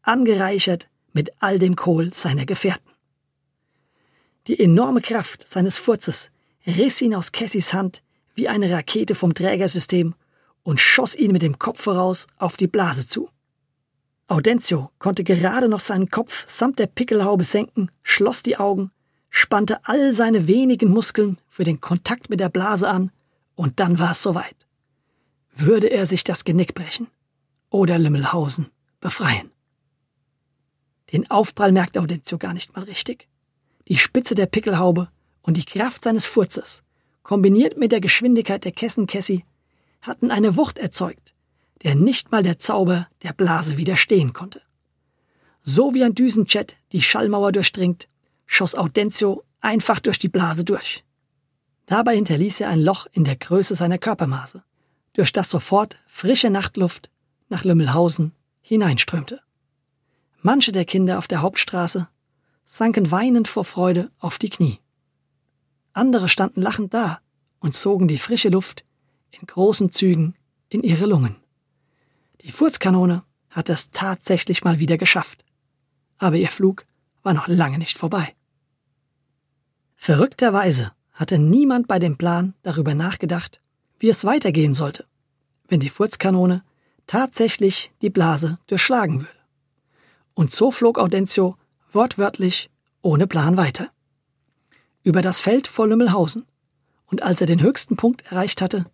angereichert 0.00 0.88
mit 1.12 1.30
all 1.40 1.58
dem 1.58 1.76
Kohl 1.76 2.14
seiner 2.14 2.46
Gefährten. 2.46 2.91
Die 4.48 4.58
enorme 4.58 5.00
Kraft 5.00 5.48
seines 5.48 5.78
Furzes 5.78 6.30
riss 6.66 7.00
ihn 7.00 7.14
aus 7.14 7.32
Cassis 7.32 7.72
Hand 7.72 8.02
wie 8.34 8.48
eine 8.48 8.70
Rakete 8.70 9.14
vom 9.14 9.34
Trägersystem 9.34 10.14
und 10.62 10.80
schoss 10.80 11.14
ihn 11.14 11.32
mit 11.32 11.42
dem 11.42 11.58
Kopf 11.58 11.82
voraus 11.82 12.26
auf 12.38 12.56
die 12.56 12.66
Blase 12.66 13.06
zu. 13.06 13.30
Audentio 14.26 14.90
konnte 14.98 15.24
gerade 15.24 15.68
noch 15.68 15.80
seinen 15.80 16.08
Kopf 16.08 16.46
samt 16.48 16.78
der 16.78 16.86
Pickelhaube 16.86 17.44
senken, 17.44 17.90
schloss 18.02 18.42
die 18.42 18.56
Augen, 18.56 18.90
spannte 19.30 19.78
all 19.84 20.12
seine 20.12 20.46
wenigen 20.46 20.90
Muskeln 20.90 21.38
für 21.48 21.64
den 21.64 21.80
Kontakt 21.80 22.30
mit 22.30 22.40
der 22.40 22.48
Blase 22.48 22.88
an, 22.88 23.10
und 23.54 23.78
dann 23.78 23.98
war 23.98 24.12
es 24.12 24.22
soweit. 24.22 24.66
Würde 25.54 25.88
er 25.88 26.06
sich 26.06 26.24
das 26.24 26.44
Genick 26.44 26.74
brechen 26.74 27.08
oder 27.68 27.98
Lümmelhausen 27.98 28.70
befreien? 29.00 29.50
Den 31.12 31.30
Aufprall 31.30 31.72
merkte 31.72 32.00
Audentio 32.00 32.38
gar 32.38 32.54
nicht 32.54 32.74
mal 32.74 32.84
richtig. 32.84 33.28
Die 33.88 33.96
Spitze 33.96 34.34
der 34.34 34.46
Pickelhaube 34.46 35.08
und 35.42 35.56
die 35.56 35.64
Kraft 35.64 36.04
seines 36.04 36.26
Furzes, 36.26 36.82
kombiniert 37.22 37.76
mit 37.76 37.92
der 37.92 38.00
Geschwindigkeit 38.00 38.64
der 38.64 38.72
Kessenkessi, 38.72 39.44
hatten 40.00 40.30
eine 40.30 40.56
Wucht 40.56 40.78
erzeugt, 40.78 41.34
der 41.82 41.94
nicht 41.94 42.30
mal 42.30 42.42
der 42.42 42.58
Zauber 42.58 43.08
der 43.22 43.32
Blase 43.32 43.76
widerstehen 43.76 44.32
konnte. 44.32 44.62
So 45.62 45.94
wie 45.94 46.04
ein 46.04 46.14
Düsenjet 46.14 46.76
die 46.92 47.02
Schallmauer 47.02 47.52
durchdringt, 47.52 48.08
schoss 48.46 48.74
Audentio 48.74 49.44
einfach 49.60 50.00
durch 50.00 50.18
die 50.18 50.28
Blase 50.28 50.64
durch. 50.64 51.04
Dabei 51.86 52.14
hinterließ 52.16 52.60
er 52.60 52.68
ein 52.68 52.80
Loch 52.80 53.06
in 53.12 53.24
der 53.24 53.36
Größe 53.36 53.74
seiner 53.74 53.98
Körpermaße, 53.98 54.62
durch 55.12 55.32
das 55.32 55.50
sofort 55.50 55.96
frische 56.06 56.50
Nachtluft 56.50 57.10
nach 57.48 57.64
Lümmelhausen 57.64 58.32
hineinströmte. 58.60 59.40
Manche 60.40 60.72
der 60.72 60.84
Kinder 60.84 61.18
auf 61.18 61.28
der 61.28 61.42
Hauptstraße 61.42 62.08
sanken 62.64 63.10
weinend 63.10 63.48
vor 63.48 63.64
Freude 63.64 64.10
auf 64.18 64.38
die 64.38 64.50
Knie. 64.50 64.78
Andere 65.92 66.28
standen 66.28 66.62
lachend 66.62 66.94
da 66.94 67.20
und 67.60 67.74
zogen 67.74 68.08
die 68.08 68.18
frische 68.18 68.48
Luft 68.48 68.84
in 69.30 69.46
großen 69.46 69.92
Zügen 69.92 70.34
in 70.68 70.82
ihre 70.82 71.06
Lungen. 71.06 71.36
Die 72.42 72.50
Furzkanone 72.50 73.22
hatte 73.50 73.72
es 73.72 73.90
tatsächlich 73.90 74.64
mal 74.64 74.78
wieder 74.78 74.98
geschafft. 74.98 75.44
Aber 76.18 76.36
ihr 76.36 76.48
Flug 76.48 76.86
war 77.22 77.34
noch 77.34 77.48
lange 77.48 77.78
nicht 77.78 77.98
vorbei. 77.98 78.34
Verrückterweise 79.96 80.92
hatte 81.12 81.38
niemand 81.38 81.86
bei 81.86 81.98
dem 81.98 82.16
Plan 82.16 82.54
darüber 82.62 82.94
nachgedacht, 82.94 83.60
wie 83.98 84.08
es 84.08 84.24
weitergehen 84.24 84.74
sollte, 84.74 85.06
wenn 85.68 85.80
die 85.80 85.90
Furzkanone 85.90 86.64
tatsächlich 87.06 87.92
die 88.02 88.10
Blase 88.10 88.58
durchschlagen 88.66 89.20
würde. 89.20 89.38
Und 90.34 90.50
so 90.50 90.72
flog 90.72 90.98
Audentio 90.98 91.56
wortwörtlich 91.94 92.70
ohne 93.02 93.26
Plan 93.26 93.56
weiter. 93.56 93.90
Über 95.02 95.22
das 95.22 95.40
Feld 95.40 95.66
vor 95.66 95.86
Lümmelhausen, 95.86 96.46
und 97.06 97.22
als 97.22 97.40
er 97.40 97.46
den 97.46 97.60
höchsten 97.60 97.96
Punkt 97.96 98.22
erreicht 98.32 98.62
hatte, 98.62 98.86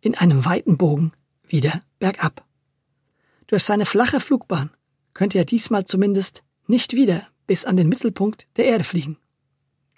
in 0.00 0.16
einem 0.16 0.44
weiten 0.44 0.76
Bogen 0.76 1.12
wieder 1.46 1.82
bergab. 1.98 2.44
Durch 3.46 3.62
seine 3.62 3.86
flache 3.86 4.20
Flugbahn 4.20 4.70
könnte 5.14 5.38
er 5.38 5.44
diesmal 5.44 5.84
zumindest 5.84 6.42
nicht 6.66 6.94
wieder 6.94 7.26
bis 7.46 7.64
an 7.64 7.76
den 7.76 7.88
Mittelpunkt 7.88 8.46
der 8.56 8.66
Erde 8.66 8.84
fliegen. 8.84 9.18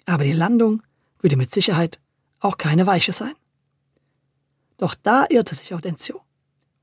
Aber 0.05 0.23
die 0.23 0.33
Landung 0.33 0.83
würde 1.19 1.35
mit 1.35 1.53
Sicherheit 1.53 1.99
auch 2.39 2.57
keine 2.57 2.85
weiche 2.85 3.11
sein. 3.11 3.33
Doch 4.77 4.95
da 4.95 5.25
irrte 5.29 5.55
sich 5.55 5.73
Audentio 5.73 6.21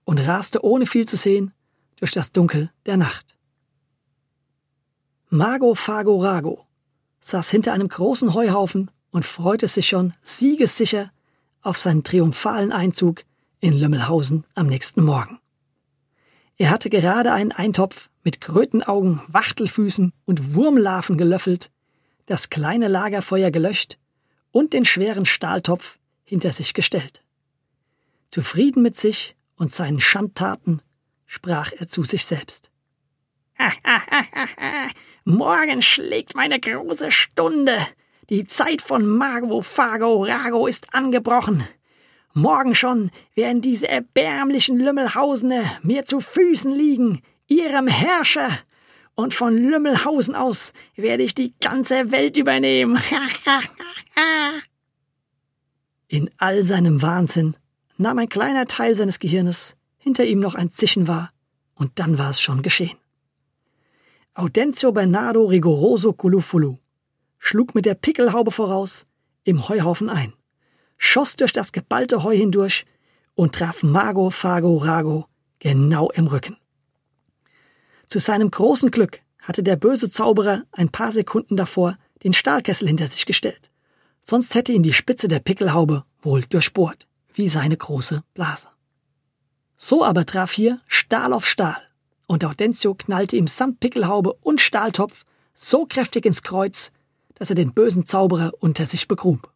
und 0.04 0.18
raste 0.18 0.64
ohne 0.64 0.86
viel 0.86 1.06
zu 1.06 1.16
sehen 1.16 1.52
durch 1.96 2.12
das 2.12 2.32
Dunkel 2.32 2.72
der 2.86 2.96
Nacht. 2.96 3.36
Mago 5.32 5.76
Fago 5.76 6.16
Rago 6.16 6.66
saß 7.20 7.50
hinter 7.50 7.72
einem 7.72 7.86
großen 7.86 8.34
Heuhaufen 8.34 8.90
und 9.12 9.24
freute 9.24 9.68
sich 9.68 9.88
schon 9.88 10.12
siegessicher 10.22 11.12
auf 11.62 11.78
seinen 11.78 12.02
triumphalen 12.02 12.72
Einzug 12.72 13.22
in 13.60 13.78
Lümmelhausen 13.78 14.44
am 14.56 14.66
nächsten 14.66 15.04
Morgen. 15.04 15.38
Er 16.56 16.70
hatte 16.70 16.90
gerade 16.90 17.32
einen 17.32 17.52
Eintopf 17.52 18.10
mit 18.24 18.40
Krötenaugen, 18.40 19.20
Wachtelfüßen 19.28 20.12
und 20.24 20.56
Wurmlarven 20.56 21.16
gelöffelt, 21.16 21.70
das 22.26 22.50
kleine 22.50 22.88
Lagerfeuer 22.88 23.52
gelöscht 23.52 23.98
und 24.50 24.72
den 24.72 24.84
schweren 24.84 25.26
Stahltopf 25.26 26.00
hinter 26.24 26.50
sich 26.50 26.74
gestellt. 26.74 27.22
Zufrieden 28.30 28.82
mit 28.82 28.96
sich 28.96 29.36
und 29.54 29.70
seinen 29.70 30.00
Schandtaten 30.00 30.82
sprach 31.24 31.70
er 31.70 31.86
zu 31.86 32.02
sich 32.02 32.26
selbst. 32.26 32.69
Morgen 35.24 35.82
schlägt 35.82 36.34
meine 36.34 36.58
große 36.58 37.12
Stunde. 37.12 37.76
Die 38.28 38.46
Zeit 38.46 38.82
von 38.82 39.06
Mago, 39.06 39.62
Fago, 39.62 40.24
Rago 40.24 40.66
ist 40.66 40.94
angebrochen. 40.94 41.66
Morgen 42.32 42.74
schon 42.74 43.10
werden 43.34 43.60
diese 43.60 43.88
erbärmlichen 43.88 44.78
Lümmelhausener 44.78 45.62
mir 45.82 46.04
zu 46.04 46.20
Füßen 46.20 46.70
liegen, 46.70 47.22
ihrem 47.48 47.88
Herrscher. 47.88 48.50
Und 49.14 49.34
von 49.34 49.56
Lümmelhausen 49.56 50.34
aus 50.34 50.72
werde 50.96 51.24
ich 51.24 51.34
die 51.34 51.54
ganze 51.60 52.12
Welt 52.12 52.36
übernehmen. 52.36 52.98
In 56.08 56.30
all 56.38 56.64
seinem 56.64 57.02
Wahnsinn 57.02 57.56
nahm 57.98 58.18
ein 58.18 58.28
kleiner 58.28 58.66
Teil 58.66 58.94
seines 58.94 59.18
Gehirnes 59.18 59.76
hinter 59.98 60.24
ihm 60.24 60.40
noch 60.40 60.54
ein 60.54 60.70
Zischen 60.70 61.06
wahr, 61.06 61.30
und 61.74 61.98
dann 61.98 62.16
war 62.18 62.30
es 62.30 62.40
schon 62.40 62.62
geschehen. 62.62 62.99
Audencio 64.34 64.92
Bernardo 64.92 65.44
Rigoroso 65.44 66.12
Culufulu 66.12 66.78
schlug 67.40 67.74
mit 67.74 67.84
der 67.84 67.96
Pickelhaube 67.96 68.52
voraus 68.52 69.06
im 69.42 69.68
Heuhaufen 69.68 70.08
ein, 70.08 70.34
schoss 70.98 71.34
durch 71.34 71.52
das 71.52 71.72
geballte 71.72 72.22
Heu 72.22 72.36
hindurch 72.36 72.86
und 73.34 73.56
traf 73.56 73.82
Mago 73.82 74.30
Fago 74.30 74.76
Rago 74.76 75.26
genau 75.58 76.10
im 76.12 76.28
Rücken. 76.28 76.56
Zu 78.06 78.20
seinem 78.20 78.52
großen 78.52 78.92
Glück 78.92 79.20
hatte 79.40 79.64
der 79.64 79.74
böse 79.74 80.10
Zauberer 80.10 80.62
ein 80.70 80.90
paar 80.90 81.10
Sekunden 81.10 81.56
davor 81.56 81.98
den 82.22 82.32
Stahlkessel 82.32 82.86
hinter 82.86 83.08
sich 83.08 83.26
gestellt, 83.26 83.72
sonst 84.20 84.54
hätte 84.54 84.70
ihn 84.70 84.84
die 84.84 84.92
Spitze 84.92 85.26
der 85.26 85.40
Pickelhaube 85.40 86.04
wohl 86.22 86.42
durchbohrt, 86.42 87.08
wie 87.34 87.48
seine 87.48 87.76
große 87.76 88.22
Blase. 88.34 88.68
So 89.76 90.04
aber 90.04 90.24
traf 90.24 90.52
hier 90.52 90.80
Stahl 90.86 91.32
auf 91.32 91.46
Stahl, 91.46 91.82
und 92.30 92.44
Audencio 92.44 92.94
knallte 92.94 93.36
ihm 93.36 93.48
samt 93.48 93.80
Pickelhaube 93.80 94.34
und 94.34 94.60
Stahltopf 94.60 95.24
so 95.52 95.84
kräftig 95.84 96.24
ins 96.24 96.44
Kreuz, 96.44 96.92
dass 97.34 97.50
er 97.50 97.56
den 97.56 97.74
bösen 97.74 98.06
Zauberer 98.06 98.52
unter 98.60 98.86
sich 98.86 99.08
begrub. 99.08 99.52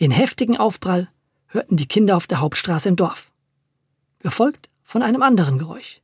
Den 0.00 0.10
heftigen 0.10 0.58
Aufprall 0.58 1.08
hörten 1.46 1.78
die 1.78 1.88
Kinder 1.88 2.18
auf 2.18 2.26
der 2.26 2.40
Hauptstraße 2.40 2.90
im 2.90 2.96
Dorf, 2.96 3.32
gefolgt 4.18 4.68
von 4.82 5.00
einem 5.00 5.22
anderen 5.22 5.58
Geräusch, 5.58 6.02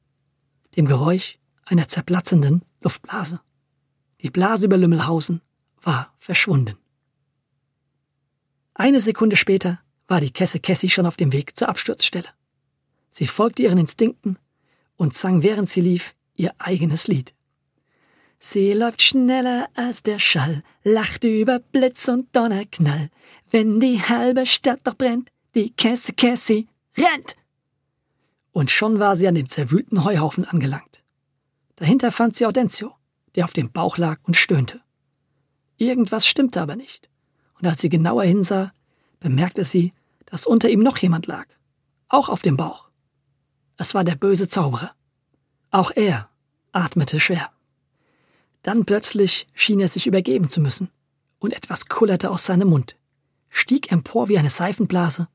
dem 0.76 0.86
Geräusch 0.86 1.38
einer 1.66 1.86
zerplatzenden 1.86 2.64
Luftblase. 2.80 3.42
Die 4.22 4.30
Blase 4.30 4.64
über 4.64 4.78
Lümmelhausen 4.78 5.42
war 5.82 6.14
verschwunden. 6.16 6.78
Eine 8.72 9.00
Sekunde 9.00 9.36
später 9.36 9.80
war 10.08 10.22
die 10.22 10.32
Kesse 10.32 10.60
Cassie 10.60 10.88
schon 10.88 11.04
auf 11.04 11.18
dem 11.18 11.34
Weg 11.34 11.58
zur 11.58 11.68
Absturzstelle. 11.68 12.28
Sie 13.10 13.26
folgte 13.26 13.64
ihren 13.64 13.76
Instinkten 13.76 14.38
und 15.00 15.14
sang, 15.14 15.42
während 15.42 15.70
sie 15.70 15.80
lief, 15.80 16.14
ihr 16.36 16.52
eigenes 16.58 17.08
Lied. 17.08 17.32
Sie 18.38 18.74
läuft 18.74 19.00
schneller 19.00 19.70
als 19.74 20.02
der 20.02 20.18
Schall, 20.18 20.62
lacht 20.84 21.24
über 21.24 21.58
Blitz 21.58 22.06
und 22.06 22.36
Donnerknall. 22.36 23.08
Wenn 23.50 23.80
die 23.80 24.02
halbe 24.02 24.44
Stadt 24.44 24.80
doch 24.84 24.94
brennt, 24.94 25.30
die 25.54 25.70
Kesse 25.70 26.12
Cassie 26.12 26.68
rennt! 26.98 27.34
Und 28.52 28.70
schon 28.70 28.98
war 28.98 29.16
sie 29.16 29.26
an 29.26 29.36
dem 29.36 29.48
zerwühlten 29.48 30.04
Heuhaufen 30.04 30.44
angelangt. 30.44 31.02
Dahinter 31.76 32.12
fand 32.12 32.36
sie 32.36 32.44
Audencio, 32.44 32.94
der 33.36 33.46
auf 33.46 33.54
dem 33.54 33.72
Bauch 33.72 33.96
lag 33.96 34.18
und 34.24 34.36
stöhnte. 34.36 34.82
Irgendwas 35.78 36.26
stimmte 36.26 36.60
aber 36.60 36.76
nicht. 36.76 37.08
Und 37.58 37.66
als 37.66 37.80
sie 37.80 37.88
genauer 37.88 38.24
hinsah, 38.24 38.70
bemerkte 39.18 39.64
sie, 39.64 39.94
dass 40.26 40.46
unter 40.46 40.68
ihm 40.68 40.80
noch 40.80 40.98
jemand 40.98 41.26
lag. 41.26 41.46
Auch 42.08 42.28
auf 42.28 42.42
dem 42.42 42.58
Bauch. 42.58 42.89
Es 43.80 43.94
war 43.94 44.04
der 44.04 44.14
böse 44.14 44.46
Zauberer. 44.46 44.92
Auch 45.70 45.90
er 45.96 46.28
atmete 46.70 47.18
schwer. 47.18 47.50
Dann 48.62 48.84
plötzlich 48.84 49.48
schien 49.54 49.80
er 49.80 49.88
sich 49.88 50.06
übergeben 50.06 50.50
zu 50.50 50.60
müssen, 50.60 50.90
und 51.38 51.54
etwas 51.54 51.86
kullerte 51.86 52.30
aus 52.30 52.44
seinem 52.44 52.68
Mund, 52.68 52.98
stieg 53.48 53.90
empor 53.90 54.28
wie 54.28 54.36
eine 54.36 54.50
Seifenblase 54.50 55.28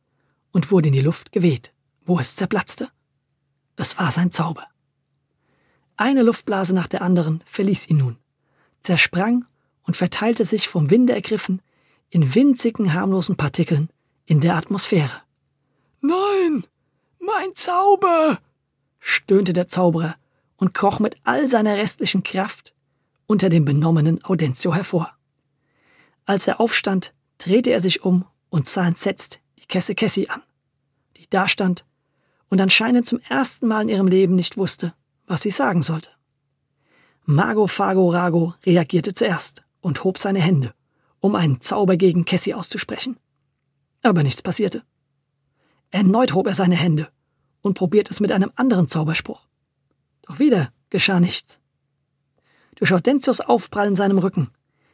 und 0.51 0.69
wurde 0.69 0.89
in 0.89 0.93
die 0.93 1.01
Luft 1.01 1.31
geweht, 1.31 1.73
wo 2.05 2.19
es 2.19 2.35
zerplatzte. 2.35 2.91
Es 3.77 3.97
war 3.97 4.11
sein 4.11 4.31
Zauber. 4.31 4.67
Eine 5.97 6.21
Luftblase 6.21 6.75
nach 6.75 6.87
der 6.87 7.01
anderen 7.01 7.41
verließ 7.47 7.87
ihn 7.87 7.97
nun, 7.97 8.17
zersprang 8.79 9.47
und 9.81 9.97
verteilte 9.97 10.45
sich 10.45 10.67
vom 10.67 10.91
Winde 10.91 11.13
ergriffen 11.13 11.63
in 12.11 12.35
winzigen 12.35 12.93
harmlosen 12.93 13.37
Partikeln 13.37 13.89
in 14.27 14.39
der 14.39 14.55
Atmosphäre. 14.55 15.23
Nein, 15.99 16.63
mein 17.25 17.55
Zauber! 17.55 18.39
stöhnte 18.99 19.53
der 19.53 19.67
Zauberer 19.67 20.15
und 20.57 20.73
kroch 20.73 20.99
mit 20.99 21.17
all 21.23 21.49
seiner 21.49 21.77
restlichen 21.77 22.23
Kraft 22.23 22.73
unter 23.27 23.49
dem 23.49 23.65
benommenen 23.65 24.23
Audencio 24.23 24.73
hervor. 24.73 25.11
Als 26.25 26.47
er 26.47 26.59
aufstand, 26.59 27.13
drehte 27.37 27.71
er 27.71 27.81
sich 27.81 28.03
um 28.03 28.25
und 28.49 28.67
sah 28.67 28.87
entsetzt 28.87 29.39
die 29.59 29.65
Kesse 29.65 29.95
Cassie 29.95 30.29
an, 30.29 30.41
die 31.17 31.29
dastand 31.29 31.85
und 32.49 32.61
anscheinend 32.61 33.05
zum 33.05 33.19
ersten 33.27 33.67
Mal 33.67 33.81
in 33.83 33.89
ihrem 33.89 34.07
Leben 34.07 34.35
nicht 34.35 34.57
wusste, 34.57 34.93
was 35.27 35.41
sie 35.41 35.51
sagen 35.51 35.83
sollte. 35.83 36.09
Mago 37.25 37.67
Fago 37.67 38.09
Rago 38.09 38.53
reagierte 38.65 39.13
zuerst 39.13 39.63
und 39.81 40.03
hob 40.03 40.17
seine 40.17 40.39
Hände, 40.39 40.73
um 41.19 41.35
einen 41.35 41.61
Zauber 41.61 41.97
gegen 41.97 42.25
Cassie 42.25 42.53
auszusprechen. 42.53 43.17
Aber 44.03 44.21
nichts 44.21 44.43
passierte. 44.43 44.83
Erneut 45.89 46.33
hob 46.33 46.47
er 46.47 46.53
seine 46.53 46.75
Hände 46.75 47.09
und 47.65 47.73
probierte 47.73 48.11
es 48.11 48.19
mit 48.19 48.31
einem 48.31 48.51
anderen 48.55 48.87
Zauberspruch. 48.87 49.47
Doch 50.21 50.39
wieder 50.39 50.71
geschah 50.89 51.19
nichts. 51.19 51.59
Durch 52.75 52.91
Hortensius 52.91 53.41
Aufprall 53.41 53.87
in 53.87 53.95
seinem 53.95 54.19
Rücken 54.19 54.49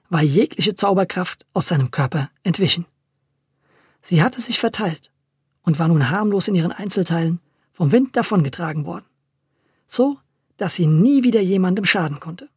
war 0.09 0.21
jegliche 0.21 0.75
Zauberkraft 0.75 1.45
aus 1.53 1.67
seinem 1.67 1.91
Körper 1.91 2.29
entwichen. 2.43 2.85
Sie 4.01 4.23
hatte 4.23 4.41
sich 4.41 4.59
verteilt 4.59 5.11
und 5.61 5.79
war 5.79 5.87
nun 5.87 6.09
harmlos 6.09 6.47
in 6.47 6.55
ihren 6.55 6.71
Einzelteilen 6.71 7.39
vom 7.71 7.91
Wind 7.91 8.15
davongetragen 8.15 8.85
worden 8.85 9.05
so 9.91 10.17
dass 10.57 10.75
sie 10.75 10.85
nie 10.85 11.23
wieder 11.23 11.41
jemandem 11.41 11.85
schaden 11.85 12.19
konnte. 12.19 12.47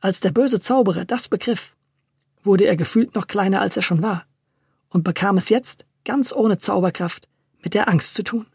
Als 0.00 0.18
der 0.20 0.32
böse 0.32 0.60
Zauberer 0.60 1.04
das 1.04 1.28
begriff, 1.28 1.76
wurde 2.42 2.64
er 2.64 2.76
gefühlt 2.76 3.14
noch 3.14 3.28
kleiner 3.28 3.60
als 3.60 3.76
er 3.76 3.82
schon 3.82 4.02
war 4.02 4.26
und 4.88 5.04
bekam 5.04 5.38
es 5.38 5.48
jetzt, 5.48 5.86
ganz 6.04 6.32
ohne 6.32 6.58
Zauberkraft, 6.58 7.28
mit 7.62 7.74
der 7.74 7.88
Angst 7.88 8.14
zu 8.14 8.24
tun. 8.24 8.46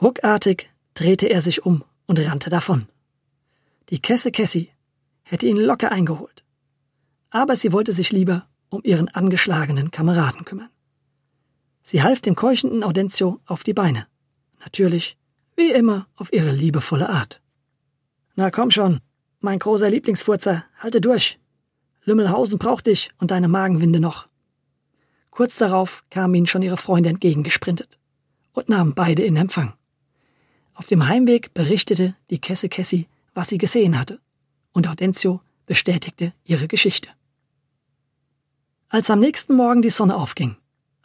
Ruckartig 0.00 0.70
drehte 0.94 1.26
er 1.26 1.42
sich 1.42 1.64
um 1.66 1.84
und 2.06 2.18
rannte 2.18 2.50
davon. 2.50 2.86
Die 3.88 4.00
Kesse 4.00 4.30
Cassie 4.30 4.70
hätte 5.22 5.46
ihn 5.46 5.56
locker 5.56 5.90
eingeholt. 5.90 6.44
Aber 7.30 7.56
sie 7.56 7.72
wollte 7.72 7.92
sich 7.92 8.12
lieber 8.12 8.46
um 8.68 8.80
ihren 8.84 9.08
angeschlagenen 9.08 9.90
Kameraden 9.90 10.44
kümmern. 10.44 10.70
Sie 11.82 12.02
half 12.02 12.20
dem 12.20 12.36
keuchenden 12.36 12.84
Audencio 12.84 13.40
auf 13.46 13.64
die 13.64 13.74
Beine. 13.74 14.06
Natürlich 14.60 15.16
wie 15.56 15.72
immer 15.72 16.06
auf 16.14 16.32
ihre 16.32 16.52
liebevolle 16.52 17.08
Art. 17.08 17.40
Na 18.36 18.50
komm 18.50 18.70
schon, 18.70 19.00
mein 19.40 19.58
großer 19.58 19.90
Lieblingsfurzer, 19.90 20.64
halte 20.76 21.00
durch. 21.00 21.40
Lümmelhausen 22.04 22.58
braucht 22.58 22.86
dich 22.86 23.10
und 23.18 23.32
deine 23.32 23.48
Magenwinde 23.48 23.98
noch. 23.98 24.28
Kurz 25.30 25.56
darauf 25.56 26.04
kamen 26.10 26.34
ihnen 26.34 26.46
schon 26.46 26.62
ihre 26.62 26.76
Freunde 26.76 27.10
entgegengesprintet 27.10 27.98
und 28.52 28.68
nahmen 28.68 28.94
beide 28.94 29.22
in 29.22 29.36
Empfang. 29.36 29.77
Auf 30.78 30.86
dem 30.86 31.08
Heimweg 31.08 31.52
berichtete 31.54 32.14
die 32.30 32.40
Kesse 32.40 32.68
Cassie, 32.68 33.08
was 33.34 33.48
sie 33.48 33.58
gesehen 33.58 33.98
hatte, 33.98 34.20
und 34.72 34.86
Audencio 34.86 35.40
bestätigte 35.66 36.32
ihre 36.44 36.68
Geschichte. 36.68 37.08
Als 38.88 39.10
am 39.10 39.18
nächsten 39.18 39.56
Morgen 39.56 39.82
die 39.82 39.90
Sonne 39.90 40.14
aufging, 40.14 40.56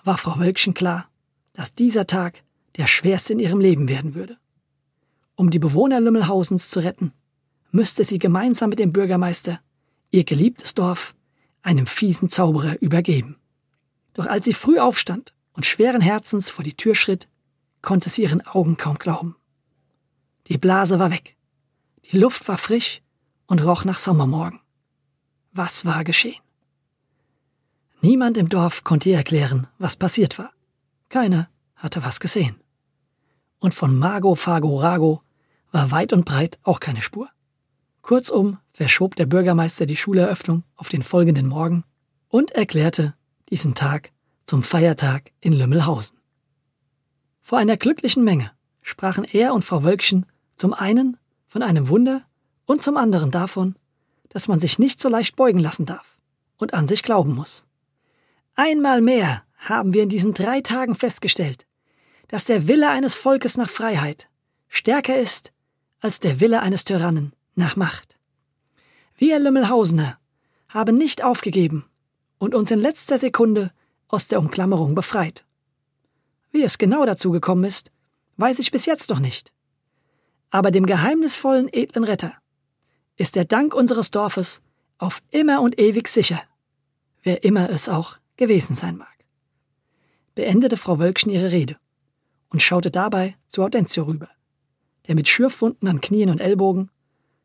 war 0.03 0.19
Frau 0.19 0.37
Wölkchen 0.37 0.75
klar, 0.75 1.09
dass 1.53 1.73
dieser 1.73 2.05
Tag 2.05 2.43
der 2.77 2.85
schwerste 2.85 3.33
in 3.33 3.39
ihrem 3.39 3.59
Leben 3.59 3.89
werden 3.89 4.13
würde. 4.13 4.37
Um 5.33 5.49
die 5.49 5.57
Bewohner 5.57 5.99
Lümmelhausens 5.99 6.69
zu 6.69 6.79
retten, 6.79 7.11
müsste 7.71 8.03
sie 8.03 8.19
gemeinsam 8.19 8.69
mit 8.69 8.77
dem 8.77 8.93
Bürgermeister 8.93 9.59
ihr 10.11 10.23
geliebtes 10.23 10.75
Dorf 10.75 11.15
einem 11.63 11.87
fiesen 11.87 12.29
Zauberer 12.29 12.79
übergeben. 12.79 13.37
Doch 14.13 14.27
als 14.27 14.45
sie 14.45 14.53
früh 14.53 14.77
aufstand 14.77 15.33
und 15.53 15.65
schweren 15.65 16.01
Herzens 16.01 16.51
vor 16.51 16.63
die 16.63 16.77
Tür 16.77 16.93
schritt, 16.93 17.27
konnte 17.81 18.09
sie 18.09 18.21
ihren 18.21 18.45
Augen 18.45 18.77
kaum 18.77 18.99
glauben. 18.99 19.35
Die 20.53 20.59
Blase 20.59 20.99
war 20.99 21.09
weg, 21.09 21.35
die 22.11 22.17
Luft 22.19 22.47
war 22.47 22.59
frisch 22.59 23.01
und 23.47 23.65
roch 23.65 23.85
nach 23.85 23.97
Sommermorgen. 23.97 24.59
Was 25.51 25.83
war 25.83 26.03
geschehen? 26.03 26.39
Niemand 28.01 28.37
im 28.37 28.49
Dorf 28.49 28.83
konnte 28.83 29.09
ihr 29.09 29.17
erklären, 29.17 29.65
was 29.79 29.95
passiert 29.95 30.37
war. 30.37 30.51
Keiner 31.09 31.49
hatte 31.75 32.03
was 32.03 32.19
gesehen 32.19 32.55
und 33.61 33.73
von 33.73 33.97
Mago 33.97 34.35
Fago 34.35 34.77
Rago 34.77 35.23
war 35.71 35.89
weit 35.89 36.13
und 36.13 36.23
breit 36.23 36.59
auch 36.61 36.79
keine 36.79 37.01
Spur. 37.01 37.29
Kurzum 38.03 38.59
verschob 38.73 39.15
der 39.15 39.25
Bürgermeister 39.25 39.87
die 39.87 39.97
Schuleröffnung 39.97 40.65
auf 40.75 40.87
den 40.87 41.01
folgenden 41.01 41.47
Morgen 41.47 41.83
und 42.27 42.51
erklärte 42.51 43.15
diesen 43.49 43.73
Tag 43.73 44.11
zum 44.45 44.61
Feiertag 44.61 45.31
in 45.41 45.53
Lümmelhausen. 45.53 46.19
Vor 47.41 47.57
einer 47.57 47.75
glücklichen 47.75 48.23
Menge 48.23 48.51
sprachen 48.83 49.23
er 49.23 49.55
und 49.55 49.65
Frau 49.65 49.83
Wölkchen 49.83 50.27
zum 50.63 50.73
einen 50.73 51.17
von 51.45 51.61
einem 51.61 51.89
Wunder 51.89 52.23
und 52.65 52.81
zum 52.81 52.95
anderen 52.95 53.31
davon, 53.31 53.75
dass 54.29 54.47
man 54.47 54.61
sich 54.61 54.79
nicht 54.79 55.01
so 55.01 55.09
leicht 55.09 55.35
beugen 55.35 55.59
lassen 55.59 55.85
darf 55.85 56.21
und 56.55 56.73
an 56.73 56.87
sich 56.87 57.03
glauben 57.03 57.35
muss. 57.35 57.65
Einmal 58.55 59.01
mehr 59.01 59.43
haben 59.57 59.93
wir 59.93 60.03
in 60.03 60.07
diesen 60.07 60.33
drei 60.33 60.61
Tagen 60.61 60.95
festgestellt, 60.95 61.67
dass 62.29 62.45
der 62.45 62.65
Wille 62.69 62.89
eines 62.89 63.13
Volkes 63.13 63.57
nach 63.57 63.69
Freiheit 63.69 64.29
stärker 64.69 65.19
ist 65.19 65.51
als 65.99 66.21
der 66.21 66.39
Wille 66.39 66.61
eines 66.61 66.85
Tyrannen 66.85 67.33
nach 67.55 67.75
Macht. 67.75 68.17
Wir 69.17 69.39
Lümmelhausener 69.39 70.17
haben 70.69 70.97
nicht 70.97 71.25
aufgegeben 71.25 71.83
und 72.37 72.55
uns 72.55 72.71
in 72.71 72.79
letzter 72.79 73.19
Sekunde 73.19 73.73
aus 74.07 74.29
der 74.29 74.39
Umklammerung 74.39 74.95
befreit. 74.95 75.43
Wie 76.51 76.63
es 76.63 76.77
genau 76.77 77.05
dazu 77.05 77.31
gekommen 77.31 77.65
ist, 77.65 77.91
weiß 78.37 78.59
ich 78.59 78.71
bis 78.71 78.85
jetzt 78.85 79.09
noch 79.09 79.19
nicht. 79.19 79.52
Aber 80.53 80.69
dem 80.69 80.85
geheimnisvollen 80.85 81.67
edlen 81.73 82.03
Retter 82.03 82.35
ist 83.15 83.35
der 83.35 83.43
Dank 83.43 83.73
unseres 83.73 84.11
Dorfes 84.11 84.61
auf 84.99 85.23
immer 85.31 85.63
und 85.63 85.79
ewig 85.81 86.07
sicher, 86.07 86.43
wer 87.23 87.43
immer 87.43 87.71
es 87.71 87.89
auch 87.89 88.17
gewesen 88.37 88.75
sein 88.75 88.95
mag. 88.95 89.25
Beendete 90.35 90.77
Frau 90.77 90.99
Wölkchen 90.99 91.31
ihre 91.31 91.49
Rede 91.49 91.75
und 92.49 92.61
schaute 92.61 92.91
dabei 92.91 93.35
zu 93.47 93.63
Audencio 93.63 94.03
rüber, 94.03 94.29
der 95.07 95.15
mit 95.15 95.27
Schürfwunden 95.27 95.87
an 95.87 96.01
Knien 96.01 96.29
und 96.29 96.39
Ellbogen 96.39 96.91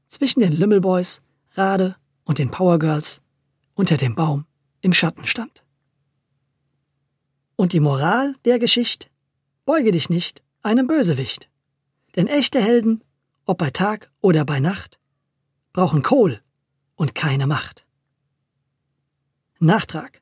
zwischen 0.06 0.40
den 0.40 0.52
Lümmelboys, 0.52 1.22
Rade 1.52 1.96
und 2.24 2.38
den 2.38 2.50
Powergirls 2.50 3.22
unter 3.74 3.96
dem 3.96 4.16
Baum 4.16 4.44
im 4.82 4.92
Schatten 4.92 5.26
stand. 5.26 5.64
Und 7.56 7.72
die 7.72 7.80
Moral 7.80 8.34
der 8.44 8.58
Geschichte? 8.58 9.08
Beuge 9.64 9.92
dich 9.92 10.10
nicht 10.10 10.42
einem 10.60 10.86
Bösewicht. 10.86 11.48
Denn 12.18 12.26
echte 12.26 12.60
Helden, 12.60 13.04
ob 13.46 13.58
bei 13.58 13.70
Tag 13.70 14.10
oder 14.20 14.44
bei 14.44 14.58
Nacht, 14.58 14.98
brauchen 15.72 16.02
Kohl 16.02 16.40
und 16.96 17.14
keine 17.14 17.46
Macht. 17.46 17.86
Nachtrag. 19.60 20.20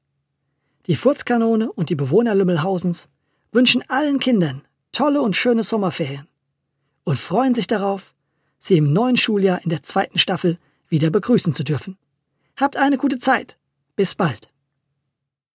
Die 0.88 0.94
Furzkanone 0.94 1.72
und 1.72 1.88
die 1.88 1.94
Bewohner 1.94 2.34
Lümmelhausens 2.34 3.08
wünschen 3.50 3.82
allen 3.88 4.18
Kindern 4.18 4.68
tolle 4.92 5.22
und 5.22 5.36
schöne 5.36 5.62
Sommerferien 5.62 6.28
und 7.04 7.18
freuen 7.18 7.54
sich 7.54 7.66
darauf, 7.66 8.12
Sie 8.58 8.76
im 8.76 8.92
neuen 8.92 9.16
Schuljahr 9.16 9.64
in 9.64 9.70
der 9.70 9.82
zweiten 9.82 10.18
Staffel 10.18 10.58
wieder 10.88 11.08
begrüßen 11.08 11.54
zu 11.54 11.64
dürfen. 11.64 11.96
Habt 12.56 12.76
eine 12.76 12.98
gute 12.98 13.16
Zeit. 13.16 13.56
Bis 13.96 14.14
bald. 14.14 14.50